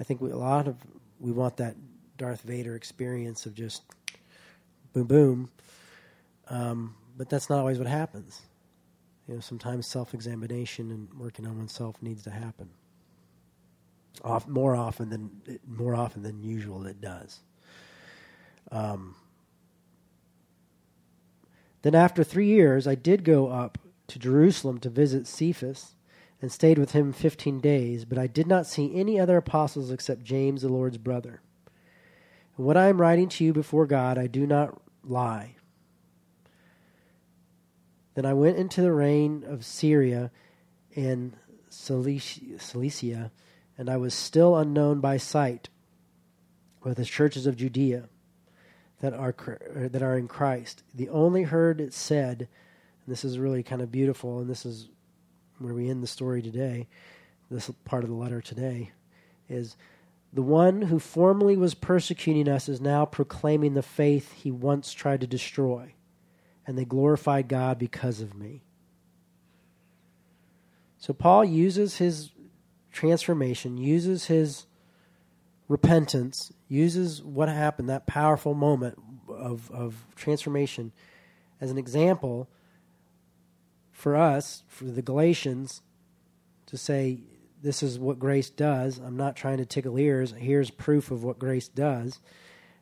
I 0.00 0.04
think 0.04 0.20
we, 0.20 0.30
a 0.30 0.36
lot 0.36 0.66
of 0.66 0.76
we 1.20 1.32
want 1.32 1.56
that 1.58 1.76
Darth 2.18 2.42
Vader 2.42 2.76
experience 2.76 3.46
of 3.46 3.54
just 3.54 3.82
boom, 4.92 5.06
boom, 5.06 5.50
um, 6.48 6.94
but 7.16 7.28
that's 7.28 7.48
not 7.50 7.58
always 7.58 7.78
what 7.78 7.88
happens 7.88 8.42
you 9.26 9.34
know, 9.34 9.40
sometimes 9.40 9.86
self-examination 9.86 10.90
and 10.90 11.08
working 11.18 11.46
on 11.46 11.56
oneself 11.56 11.96
needs 12.02 12.22
to 12.24 12.30
happen. 12.30 12.70
Off, 14.24 14.46
more 14.46 14.76
often 14.76 15.08
than 15.08 15.60
more 15.66 15.94
often 15.94 16.22
than 16.22 16.42
usual, 16.42 16.86
it 16.86 17.00
does. 17.00 17.40
Um, 18.70 19.14
then, 21.80 21.94
after 21.94 22.22
three 22.22 22.46
years, 22.46 22.86
I 22.86 22.94
did 22.94 23.24
go 23.24 23.48
up 23.48 23.78
to 24.08 24.18
Jerusalem 24.18 24.78
to 24.80 24.90
visit 24.90 25.26
Cephas 25.26 25.94
and 26.42 26.52
stayed 26.52 26.78
with 26.78 26.92
him 26.92 27.12
fifteen 27.12 27.58
days. 27.58 28.04
But 28.04 28.18
I 28.18 28.26
did 28.26 28.46
not 28.46 28.66
see 28.66 28.94
any 28.94 29.18
other 29.18 29.38
apostles 29.38 29.90
except 29.90 30.24
James, 30.24 30.62
the 30.62 30.68
Lord's 30.68 30.98
brother. 30.98 31.40
What 32.56 32.76
I 32.76 32.88
am 32.88 33.00
writing 33.00 33.28
to 33.30 33.44
you 33.44 33.52
before 33.52 33.86
God, 33.86 34.18
I 34.18 34.26
do 34.26 34.46
not 34.46 34.80
lie. 35.02 35.56
Then 38.14 38.26
I 38.26 38.34
went 38.34 38.58
into 38.58 38.82
the 38.82 38.92
reign 38.92 39.42
of 39.46 39.64
Syria 39.64 40.30
and 40.94 41.36
Cilicia, 41.70 43.32
and 43.78 43.88
I 43.88 43.96
was 43.96 44.12
still 44.12 44.56
unknown 44.56 45.00
by 45.00 45.16
sight 45.16 45.70
with 46.84 46.98
the 46.98 47.04
churches 47.04 47.46
of 47.46 47.56
Judea 47.56 48.08
that 49.00 49.14
are 49.14 49.34
that 49.74 50.02
are 50.02 50.18
in 50.18 50.28
Christ. 50.28 50.82
The 50.94 51.08
only 51.08 51.44
heard 51.44 51.80
it 51.80 51.94
said, 51.94 52.40
and 52.40 52.48
this 53.12 53.24
is 53.24 53.38
really 53.38 53.62
kind 53.62 53.80
of 53.80 53.90
beautiful, 53.90 54.40
and 54.40 54.50
this 54.50 54.66
is 54.66 54.88
where 55.58 55.72
we 55.72 55.88
end 55.88 56.02
the 56.02 56.08
story 56.08 56.42
today. 56.42 56.88
This 57.50 57.70
part 57.84 58.04
of 58.04 58.10
the 58.10 58.16
letter 58.16 58.40
today 58.40 58.92
is 59.48 59.76
the 60.32 60.42
one 60.42 60.82
who 60.82 60.98
formerly 60.98 61.56
was 61.56 61.74
persecuting 61.74 62.48
us 62.48 62.68
is 62.68 62.80
now 62.80 63.04
proclaiming 63.04 63.74
the 63.74 63.82
faith 63.82 64.32
he 64.32 64.50
once 64.50 64.92
tried 64.92 65.20
to 65.20 65.26
destroy 65.26 65.94
and 66.66 66.78
they 66.78 66.84
glorified 66.84 67.48
God 67.48 67.78
because 67.78 68.20
of 68.20 68.34
me. 68.34 68.62
So 70.96 71.12
Paul 71.12 71.44
uses 71.44 71.96
his 71.96 72.30
transformation, 72.92 73.76
uses 73.76 74.26
his 74.26 74.66
repentance, 75.68 76.52
uses 76.68 77.22
what 77.22 77.48
happened, 77.48 77.88
that 77.88 78.06
powerful 78.06 78.54
moment 78.54 78.98
of, 79.28 79.70
of 79.70 80.06
transformation, 80.14 80.92
as 81.60 81.70
an 81.70 81.78
example 81.78 82.48
for 83.90 84.16
us, 84.16 84.62
for 84.68 84.84
the 84.84 85.02
Galatians, 85.02 85.82
to 86.66 86.76
say 86.76 87.20
this 87.62 87.82
is 87.82 87.98
what 87.98 88.18
grace 88.18 88.50
does. 88.50 88.98
I'm 88.98 89.16
not 89.16 89.36
trying 89.36 89.58
to 89.58 89.64
tickle 89.64 89.98
ears. 89.98 90.34
Here's 90.36 90.70
proof 90.70 91.10
of 91.10 91.22
what 91.22 91.38
grace 91.38 91.68
does. 91.68 92.18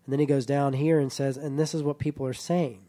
And 0.04 0.12
then 0.12 0.20
he 0.20 0.26
goes 0.26 0.46
down 0.46 0.72
here 0.72 0.98
and 0.98 1.12
says, 1.12 1.36
and 1.36 1.58
this 1.58 1.74
is 1.74 1.82
what 1.82 1.98
people 1.98 2.26
are 2.26 2.32
saying. 2.32 2.82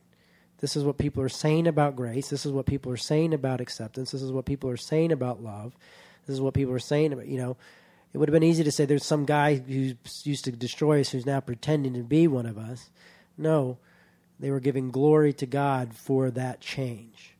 This 0.59 0.75
is 0.75 0.83
what 0.83 0.97
people 0.97 1.21
are 1.23 1.29
saying 1.29 1.67
about 1.67 1.95
grace. 1.95 2.29
This 2.29 2.45
is 2.45 2.51
what 2.51 2.65
people 2.65 2.91
are 2.91 2.97
saying 2.97 3.33
about 3.33 3.61
acceptance. 3.61 4.11
This 4.11 4.21
is 4.21 4.31
what 4.31 4.45
people 4.45 4.69
are 4.69 4.77
saying 4.77 5.11
about 5.11 5.43
love. 5.43 5.75
This 6.25 6.35
is 6.35 6.41
what 6.41 6.53
people 6.53 6.73
are 6.73 6.79
saying 6.79 7.13
about, 7.13 7.27
you 7.27 7.37
know, 7.37 7.57
it 8.13 8.17
would 8.17 8.29
have 8.29 8.33
been 8.33 8.43
easy 8.43 8.63
to 8.63 8.71
say 8.71 8.85
there's 8.85 9.05
some 9.05 9.25
guy 9.25 9.55
who 9.55 9.93
used 10.23 10.45
to 10.45 10.51
destroy 10.51 10.99
us 10.99 11.09
who's 11.09 11.25
now 11.25 11.39
pretending 11.39 11.93
to 11.93 12.03
be 12.03 12.27
one 12.27 12.45
of 12.45 12.57
us. 12.57 12.89
No, 13.37 13.77
they 14.39 14.51
were 14.51 14.59
giving 14.59 14.91
glory 14.91 15.33
to 15.33 15.45
God 15.45 15.93
for 15.93 16.29
that 16.31 16.61
change. 16.61 17.35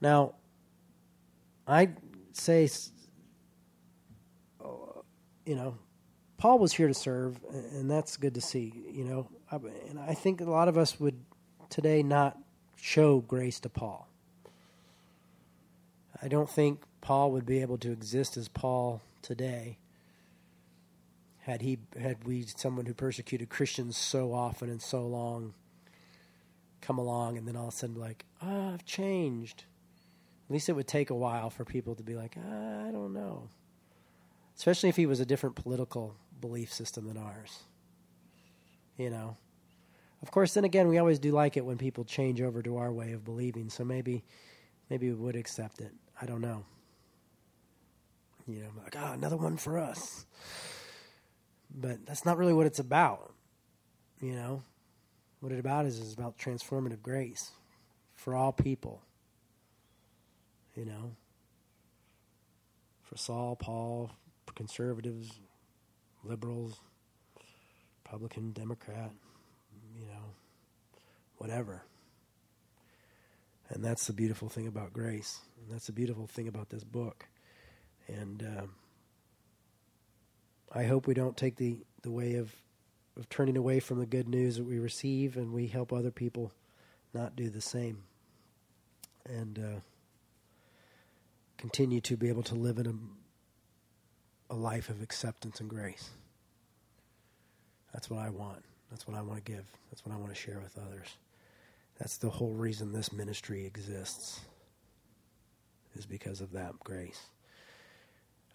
Now, 0.00 0.34
I 1.66 1.90
say, 2.40 2.68
you 5.44 5.54
know, 5.54 5.76
Paul 6.38 6.58
was 6.58 6.72
here 6.72 6.88
to 6.88 6.94
serve, 6.94 7.38
and 7.72 7.90
that's 7.90 8.16
good 8.16 8.34
to 8.34 8.40
see. 8.40 8.72
You 8.90 9.04
know, 9.04 9.28
and 9.88 9.98
I 9.98 10.14
think 10.14 10.40
a 10.40 10.44
lot 10.44 10.68
of 10.68 10.78
us 10.78 10.98
would 10.98 11.20
today 11.68 12.02
not 12.02 12.38
show 12.76 13.20
grace 13.20 13.60
to 13.60 13.68
Paul. 13.68 14.08
I 16.22 16.28
don't 16.28 16.50
think 16.50 16.82
Paul 17.00 17.32
would 17.32 17.46
be 17.46 17.60
able 17.60 17.78
to 17.78 17.92
exist 17.92 18.36
as 18.36 18.48
Paul 18.48 19.00
today 19.22 19.78
had 21.40 21.62
he 21.62 21.78
had 21.98 22.24
we 22.26 22.42
someone 22.42 22.86
who 22.86 22.94
persecuted 22.94 23.48
Christians 23.48 23.96
so 23.96 24.32
often 24.32 24.68
and 24.68 24.82
so 24.82 25.06
long 25.06 25.54
come 26.80 26.98
along 26.98 27.38
and 27.38 27.48
then 27.48 27.56
all 27.56 27.68
of 27.68 27.74
a 27.74 27.76
sudden 27.76 27.96
like, 27.98 28.24
oh, 28.42 28.74
I've 28.74 28.84
changed. 28.84 29.64
At 30.50 30.54
least 30.54 30.68
it 30.68 30.72
would 30.72 30.88
take 30.88 31.10
a 31.10 31.14
while 31.14 31.48
for 31.48 31.64
people 31.64 31.94
to 31.94 32.02
be 32.02 32.16
like, 32.16 32.34
ah, 32.36 32.88
I 32.88 32.90
don't 32.90 33.12
know. 33.12 33.50
Especially 34.56 34.88
if 34.88 34.96
he 34.96 35.06
was 35.06 35.20
a 35.20 35.24
different 35.24 35.54
political 35.54 36.16
belief 36.40 36.72
system 36.72 37.06
than 37.06 37.16
ours. 37.16 37.60
You 38.96 39.10
know. 39.10 39.36
Of 40.22 40.32
course, 40.32 40.54
then 40.54 40.64
again, 40.64 40.88
we 40.88 40.98
always 40.98 41.20
do 41.20 41.30
like 41.30 41.56
it 41.56 41.64
when 41.64 41.78
people 41.78 42.02
change 42.02 42.40
over 42.40 42.62
to 42.62 42.78
our 42.78 42.90
way 42.90 43.12
of 43.12 43.24
believing. 43.24 43.70
So 43.70 43.84
maybe, 43.84 44.24
maybe 44.90 45.08
we 45.08 45.14
would 45.14 45.36
accept 45.36 45.80
it. 45.80 45.92
I 46.20 46.26
don't 46.26 46.40
know. 46.40 46.64
You 48.48 48.62
know, 48.62 48.70
like, 48.82 48.96
ah, 48.98 49.10
oh, 49.10 49.12
another 49.12 49.36
one 49.36 49.56
for 49.56 49.78
us. 49.78 50.26
But 51.72 52.04
that's 52.06 52.24
not 52.24 52.38
really 52.38 52.54
what 52.54 52.66
it's 52.66 52.80
about. 52.80 53.32
You 54.20 54.32
know, 54.32 54.64
what 55.38 55.52
it 55.52 55.60
about 55.60 55.86
is, 55.86 56.00
is 56.00 56.12
about 56.12 56.38
transformative 56.38 57.02
grace 57.02 57.52
for 58.16 58.34
all 58.34 58.50
people 58.50 59.00
you 60.80 60.86
know, 60.86 61.14
for 63.02 63.18
Saul, 63.18 63.54
Paul, 63.54 64.10
conservatives, 64.54 65.30
liberals, 66.24 66.80
Republican, 68.02 68.52
Democrat, 68.52 69.10
you 69.94 70.06
know, 70.06 70.32
whatever. 71.36 71.82
And 73.68 73.84
that's 73.84 74.06
the 74.06 74.14
beautiful 74.14 74.48
thing 74.48 74.68
about 74.68 74.94
grace. 74.94 75.40
And 75.58 75.70
that's 75.70 75.86
the 75.86 75.92
beautiful 75.92 76.26
thing 76.26 76.48
about 76.48 76.70
this 76.70 76.82
book. 76.82 77.26
And 78.08 78.42
uh, 78.42 78.66
I 80.72 80.84
hope 80.84 81.06
we 81.06 81.12
don't 81.12 81.36
take 81.36 81.56
the, 81.56 81.76
the 82.00 82.10
way 82.10 82.36
of, 82.36 82.54
of 83.18 83.28
turning 83.28 83.58
away 83.58 83.80
from 83.80 83.98
the 83.98 84.06
good 84.06 84.30
news 84.30 84.56
that 84.56 84.64
we 84.64 84.78
receive 84.78 85.36
and 85.36 85.52
we 85.52 85.66
help 85.66 85.92
other 85.92 86.10
people 86.10 86.52
not 87.12 87.36
do 87.36 87.50
the 87.50 87.60
same. 87.60 88.04
And 89.26 89.58
uh, 89.58 89.80
continue 91.60 92.00
to 92.00 92.16
be 92.16 92.30
able 92.30 92.42
to 92.42 92.54
live 92.54 92.78
in 92.78 92.86
a, 92.86 94.54
a 94.54 94.56
life 94.56 94.88
of 94.88 95.02
acceptance 95.02 95.60
and 95.60 95.68
grace. 95.68 96.08
That's 97.92 98.08
what 98.08 98.18
I 98.18 98.30
want. 98.30 98.64
That's 98.90 99.06
what 99.06 99.14
I 99.14 99.20
want 99.20 99.44
to 99.44 99.52
give. 99.52 99.66
That's 99.90 100.06
what 100.06 100.14
I 100.14 100.18
want 100.18 100.34
to 100.34 100.40
share 100.40 100.58
with 100.58 100.78
others. 100.78 101.18
That's 101.98 102.16
the 102.16 102.30
whole 102.30 102.54
reason 102.54 102.92
this 102.92 103.12
ministry 103.12 103.66
exists, 103.66 104.40
is 105.94 106.06
because 106.06 106.40
of 106.40 106.52
that 106.52 106.80
grace. 106.80 107.20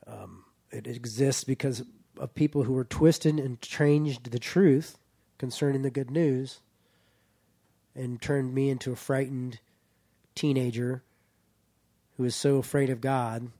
Um, 0.07 0.43
it 0.71 0.87
exists 0.87 1.43
because 1.43 1.83
of 2.17 2.33
people 2.33 2.63
who 2.63 2.73
were 2.73 2.85
twisted 2.85 3.39
and 3.39 3.61
changed 3.61 4.31
the 4.31 4.39
truth 4.39 4.97
concerning 5.37 5.83
the 5.83 5.91
good 5.91 6.09
news 6.09 6.59
and 7.93 8.19
turned 8.19 8.55
me 8.55 8.71
into 8.71 8.91
a 8.91 8.95
frightened 8.95 9.59
teenager 10.33 11.03
who 12.17 12.23
was 12.23 12.35
so 12.35 12.57
afraid 12.57 12.89
of 12.89 13.01
God 13.01 13.51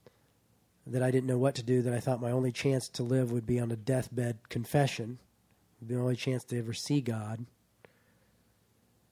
that 0.88 1.02
I 1.02 1.12
didn't 1.12 1.28
know 1.28 1.38
what 1.38 1.56
to 1.56 1.64
do, 1.64 1.82
that 1.82 1.94
I 1.94 2.00
thought 2.00 2.22
my 2.22 2.32
only 2.32 2.52
chance 2.52 2.88
to 2.90 3.04
live 3.04 3.32
would 3.32 3.46
be 3.46 3.60
on 3.60 3.72
a 3.72 3.76
deathbed 3.76 4.50
confession, 4.50 5.20
the 5.82 5.98
only 5.98 6.16
chance 6.16 6.44
to 6.46 6.60
ever 6.60 6.74
see 6.74 7.02
God. 7.02 7.46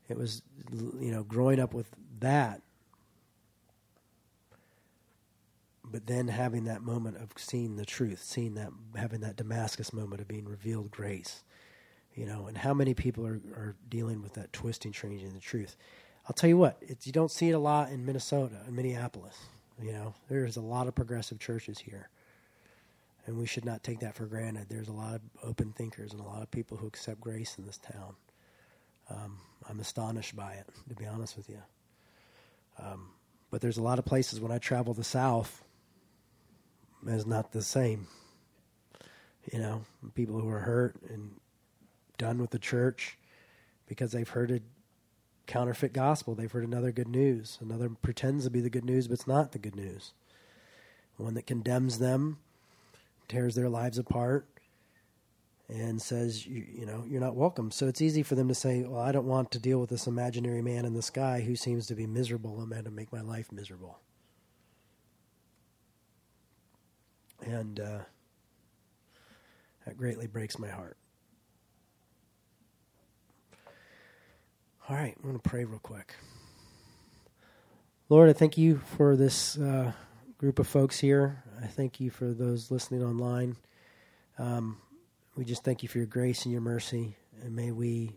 It 0.07 0.17
was, 0.17 0.43
you 0.71 1.11
know, 1.11 1.23
growing 1.23 1.59
up 1.59 1.73
with 1.73 1.87
that. 2.19 2.61
But 5.83 6.07
then 6.07 6.27
having 6.27 6.65
that 6.65 6.81
moment 6.81 7.17
of 7.17 7.29
seeing 7.37 7.75
the 7.75 7.85
truth, 7.85 8.23
seeing 8.23 8.55
that, 8.55 8.69
having 8.95 9.21
that 9.21 9.35
Damascus 9.35 9.93
moment 9.93 10.21
of 10.21 10.27
being 10.27 10.45
revealed 10.45 10.91
grace, 10.91 11.43
you 12.15 12.25
know, 12.25 12.47
and 12.47 12.57
how 12.57 12.73
many 12.73 12.93
people 12.93 13.25
are, 13.25 13.41
are 13.55 13.75
dealing 13.89 14.21
with 14.21 14.33
that 14.33 14.53
twisting, 14.53 14.91
changing 14.91 15.33
the 15.33 15.39
truth. 15.39 15.75
I'll 16.27 16.33
tell 16.33 16.49
you 16.49 16.57
what, 16.57 16.81
you 17.03 17.11
don't 17.11 17.31
see 17.31 17.49
it 17.49 17.53
a 17.53 17.59
lot 17.59 17.91
in 17.91 18.05
Minnesota 18.05 18.55
in 18.67 18.75
Minneapolis. 18.75 19.37
You 19.81 19.91
know, 19.91 20.13
there's 20.29 20.55
a 20.55 20.61
lot 20.61 20.87
of 20.87 20.95
progressive 20.95 21.39
churches 21.39 21.79
here. 21.79 22.09
And 23.25 23.37
we 23.37 23.45
should 23.45 23.65
not 23.65 23.83
take 23.83 23.99
that 23.99 24.15
for 24.15 24.25
granted. 24.25 24.67
There's 24.69 24.89
a 24.89 24.93
lot 24.93 25.15
of 25.15 25.21
open 25.43 25.73
thinkers 25.73 26.11
and 26.11 26.21
a 26.21 26.25
lot 26.25 26.41
of 26.41 26.51
people 26.51 26.77
who 26.77 26.87
accept 26.87 27.21
grace 27.21 27.55
in 27.57 27.65
this 27.65 27.77
town. 27.77 28.15
Um, 29.09 29.37
I'm 29.69 29.79
astonished 29.79 30.35
by 30.35 30.53
it, 30.53 30.67
to 30.89 30.95
be 30.95 31.05
honest 31.05 31.37
with 31.37 31.49
you. 31.49 31.61
Um, 32.79 33.09
but 33.49 33.61
there's 33.61 33.77
a 33.77 33.83
lot 33.83 33.99
of 33.99 34.05
places 34.05 34.39
when 34.39 34.51
I 34.51 34.57
travel 34.57 34.93
the 34.93 35.03
South, 35.03 35.63
it's 37.05 37.25
not 37.25 37.51
the 37.51 37.61
same. 37.61 38.07
You 39.51 39.59
know, 39.59 39.83
people 40.15 40.39
who 40.39 40.49
are 40.49 40.59
hurt 40.59 40.95
and 41.09 41.35
done 42.17 42.39
with 42.39 42.51
the 42.51 42.59
church 42.59 43.17
because 43.87 44.11
they've 44.11 44.27
heard 44.27 44.51
it 44.51 44.63
counterfeit 45.47 45.93
gospel. 45.93 46.35
They've 46.35 46.51
heard 46.51 46.63
another 46.63 46.91
good 46.91 47.07
news. 47.07 47.57
Another 47.61 47.89
pretends 47.89 48.45
to 48.45 48.49
be 48.49 48.61
the 48.61 48.69
good 48.69 48.85
news, 48.85 49.07
but 49.07 49.13
it's 49.13 49.27
not 49.27 49.51
the 49.51 49.59
good 49.59 49.75
news. 49.75 50.13
One 51.17 51.33
that 51.35 51.45
condemns 51.45 51.99
them, 51.99 52.39
tears 53.27 53.55
their 53.55 53.69
lives 53.69 53.97
apart, 53.97 54.47
and 55.69 56.01
says, 56.01 56.45
you, 56.45 56.65
you 56.71 56.85
know, 56.85 57.03
you're 57.07 57.21
not 57.21 57.35
welcome. 57.35 57.71
So 57.71 57.87
it's 57.87 58.01
easy 58.01 58.23
for 58.23 58.35
them 58.35 58.47
to 58.47 58.55
say, 58.55 58.83
well, 58.83 59.01
I 59.01 59.11
don't 59.11 59.27
want 59.27 59.51
to 59.51 59.59
deal 59.59 59.79
with 59.79 59.89
this 59.89 60.07
imaginary 60.07 60.61
man 60.61 60.85
in 60.85 60.93
the 60.93 61.01
sky 61.01 61.41
who 61.41 61.55
seems 61.55 61.87
to 61.87 61.95
be 61.95 62.05
miserable. 62.05 62.59
I'm 62.59 62.69
going 62.69 62.83
to 62.83 62.91
make 62.91 63.13
my 63.13 63.21
life 63.21 63.51
miserable. 63.51 63.99
And 67.41 67.79
uh, 67.79 67.99
that 69.85 69.97
greatly 69.97 70.27
breaks 70.27 70.57
my 70.59 70.69
heart. 70.69 70.97
All 74.89 74.97
right, 74.97 75.15
I'm 75.15 75.23
going 75.23 75.39
to 75.39 75.49
pray 75.49 75.63
real 75.63 75.79
quick. 75.79 76.13
Lord, 78.09 78.29
I 78.29 78.33
thank 78.33 78.57
you 78.57 78.81
for 78.97 79.15
this 79.15 79.57
uh, 79.57 79.93
group 80.37 80.59
of 80.59 80.67
folks 80.67 80.99
here. 80.99 81.41
I 81.63 81.67
thank 81.67 82.01
you 82.01 82.09
for 82.09 82.33
those 82.33 82.69
listening 82.69 83.01
online. 83.01 83.55
Um, 84.37 84.79
we 85.37 85.45
just 85.45 85.63
thank 85.63 85.83
you 85.83 85.89
for 85.89 85.99
your 85.99 86.07
grace 86.07 86.43
and 86.43 86.51
your 86.51 86.59
mercy, 86.59 87.15
and 87.41 87.55
may 87.55 87.71
we 87.71 88.11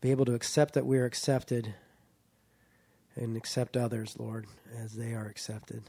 be 0.00 0.10
able 0.10 0.24
to 0.24 0.34
accept 0.34 0.74
that 0.74 0.84
we 0.84 0.98
are 0.98 1.06
accepted 1.06 1.72
and 3.14 3.36
accept 3.36 3.76
others, 3.76 4.16
Lord, 4.18 4.46
as 4.76 4.94
they 4.94 5.14
are 5.14 5.26
accepted, 5.26 5.84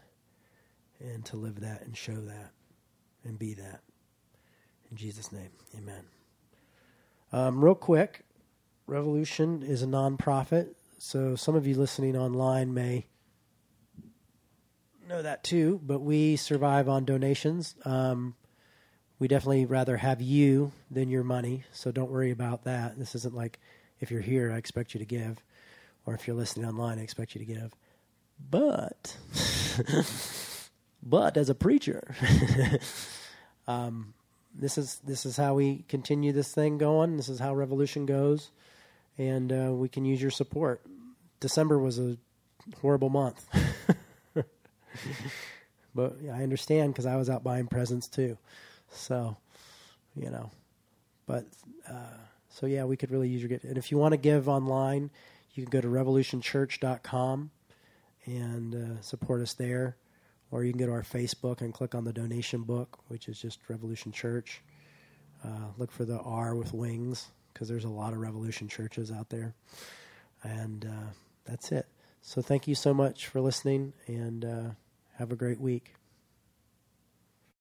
and 0.99 1.25
to 1.25 1.35
live 1.35 1.61
that 1.61 1.81
and 1.81 1.97
show 1.97 2.13
that 2.13 2.51
and 3.23 3.39
be 3.39 3.55
that. 3.55 3.81
In 4.91 4.97
Jesus' 4.97 5.31
name, 5.31 5.49
amen. 5.75 6.03
Um, 7.33 7.65
real 7.65 7.73
quick, 7.73 8.21
Revolution 8.85 9.63
is 9.63 9.81
a 9.81 9.87
nonprofit, 9.87 10.75
so 10.99 11.35
some 11.35 11.55
of 11.55 11.65
you 11.65 11.73
listening 11.75 12.15
online 12.15 12.75
may 12.75 13.07
know 15.09 15.23
that 15.23 15.43
too. 15.43 15.81
But 15.83 15.99
we 16.01 16.35
survive 16.35 16.87
on 16.87 17.05
donations. 17.05 17.73
Um, 17.85 18.35
we 19.17 19.27
definitely 19.27 19.65
rather 19.65 19.97
have 19.97 20.21
you 20.21 20.73
than 20.91 21.09
your 21.09 21.23
money, 21.23 21.63
so 21.71 21.91
don't 21.91 22.11
worry 22.11 22.29
about 22.29 22.65
that. 22.65 22.99
This 22.99 23.15
isn't 23.15 23.33
like 23.33 23.59
if 23.99 24.11
you're 24.11 24.21
here, 24.21 24.51
I 24.51 24.57
expect 24.57 24.93
you 24.93 24.99
to 24.99 25.05
give, 25.05 25.43
or 26.05 26.13
if 26.13 26.27
you're 26.27 26.35
listening 26.35 26.67
online, 26.67 26.99
I 26.99 27.03
expect 27.03 27.33
you 27.33 27.39
to 27.39 27.45
give. 27.45 27.73
But, 28.51 29.17
but 31.03 31.37
as 31.37 31.49
a 31.49 31.55
preacher, 31.55 32.15
um, 33.67 34.13
this 34.53 34.77
is 34.77 34.99
this 35.05 35.25
is 35.25 35.37
how 35.37 35.55
we 35.55 35.83
continue 35.87 36.31
this 36.31 36.53
thing 36.53 36.77
going. 36.77 37.17
This 37.17 37.29
is 37.29 37.39
how 37.39 37.53
Revolution 37.55 38.05
goes, 38.05 38.51
and 39.17 39.51
uh, 39.51 39.71
we 39.73 39.89
can 39.89 40.05
use 40.05 40.21
your 40.21 40.31
support. 40.31 40.81
December 41.39 41.79
was 41.79 41.99
a 41.99 42.17
horrible 42.81 43.09
month. 43.09 43.45
but 45.95 46.15
yeah, 46.21 46.35
I 46.35 46.43
understand 46.43 46.93
because 46.93 47.05
I 47.05 47.15
was 47.15 47.29
out 47.29 47.43
buying 47.43 47.67
presents 47.67 48.07
too. 48.07 48.37
So, 48.91 49.35
you 50.15 50.29
know, 50.29 50.51
but 51.25 51.45
uh, 51.89 52.17
so 52.49 52.65
yeah, 52.65 52.85
we 52.85 52.95
could 52.95 53.11
really 53.11 53.29
use 53.29 53.41
your 53.41 53.49
gift. 53.49 53.65
And 53.65 53.77
if 53.77 53.91
you 53.91 53.97
want 53.97 54.13
to 54.13 54.17
give 54.17 54.47
online, 54.47 55.09
you 55.53 55.63
can 55.63 55.71
go 55.71 55.81
to 55.81 55.87
revolutionchurch.com 55.87 57.51
and 58.25 58.75
uh, 58.75 59.01
support 59.01 59.41
us 59.41 59.53
there. 59.53 59.97
Or 60.53 60.63
you 60.63 60.71
can 60.71 60.77
go 60.77 60.85
to 60.85 60.91
our 60.91 61.01
Facebook 61.01 61.61
and 61.61 61.73
click 61.73 61.95
on 61.95 62.03
the 62.03 62.13
donation 62.13 62.61
book, 62.61 62.99
which 63.07 63.27
is 63.27 63.41
just 63.41 63.59
Revolution 63.69 64.11
Church. 64.11 64.61
Uh, 65.43 65.71
look 65.79 65.91
for 65.91 66.05
the 66.05 66.19
R 66.19 66.55
with 66.55 66.75
wings 66.75 67.31
because 67.51 67.67
there's 67.67 67.85
a 67.85 67.89
lot 67.89 68.13
of 68.13 68.19
Revolution 68.19 68.67
churches 68.67 69.11
out 69.11 69.29
there. 69.29 69.55
And 70.43 70.85
uh, 70.85 71.11
that's 71.43 71.71
it. 71.71 71.87
So 72.21 72.43
thank 72.43 72.67
you 72.67 72.75
so 72.75 72.93
much 72.93 73.25
for 73.25 73.41
listening 73.41 73.93
and 74.05 74.45
uh, 74.45 74.69
have 75.17 75.31
a 75.31 75.35
great 75.35 75.59
week. 75.59 75.95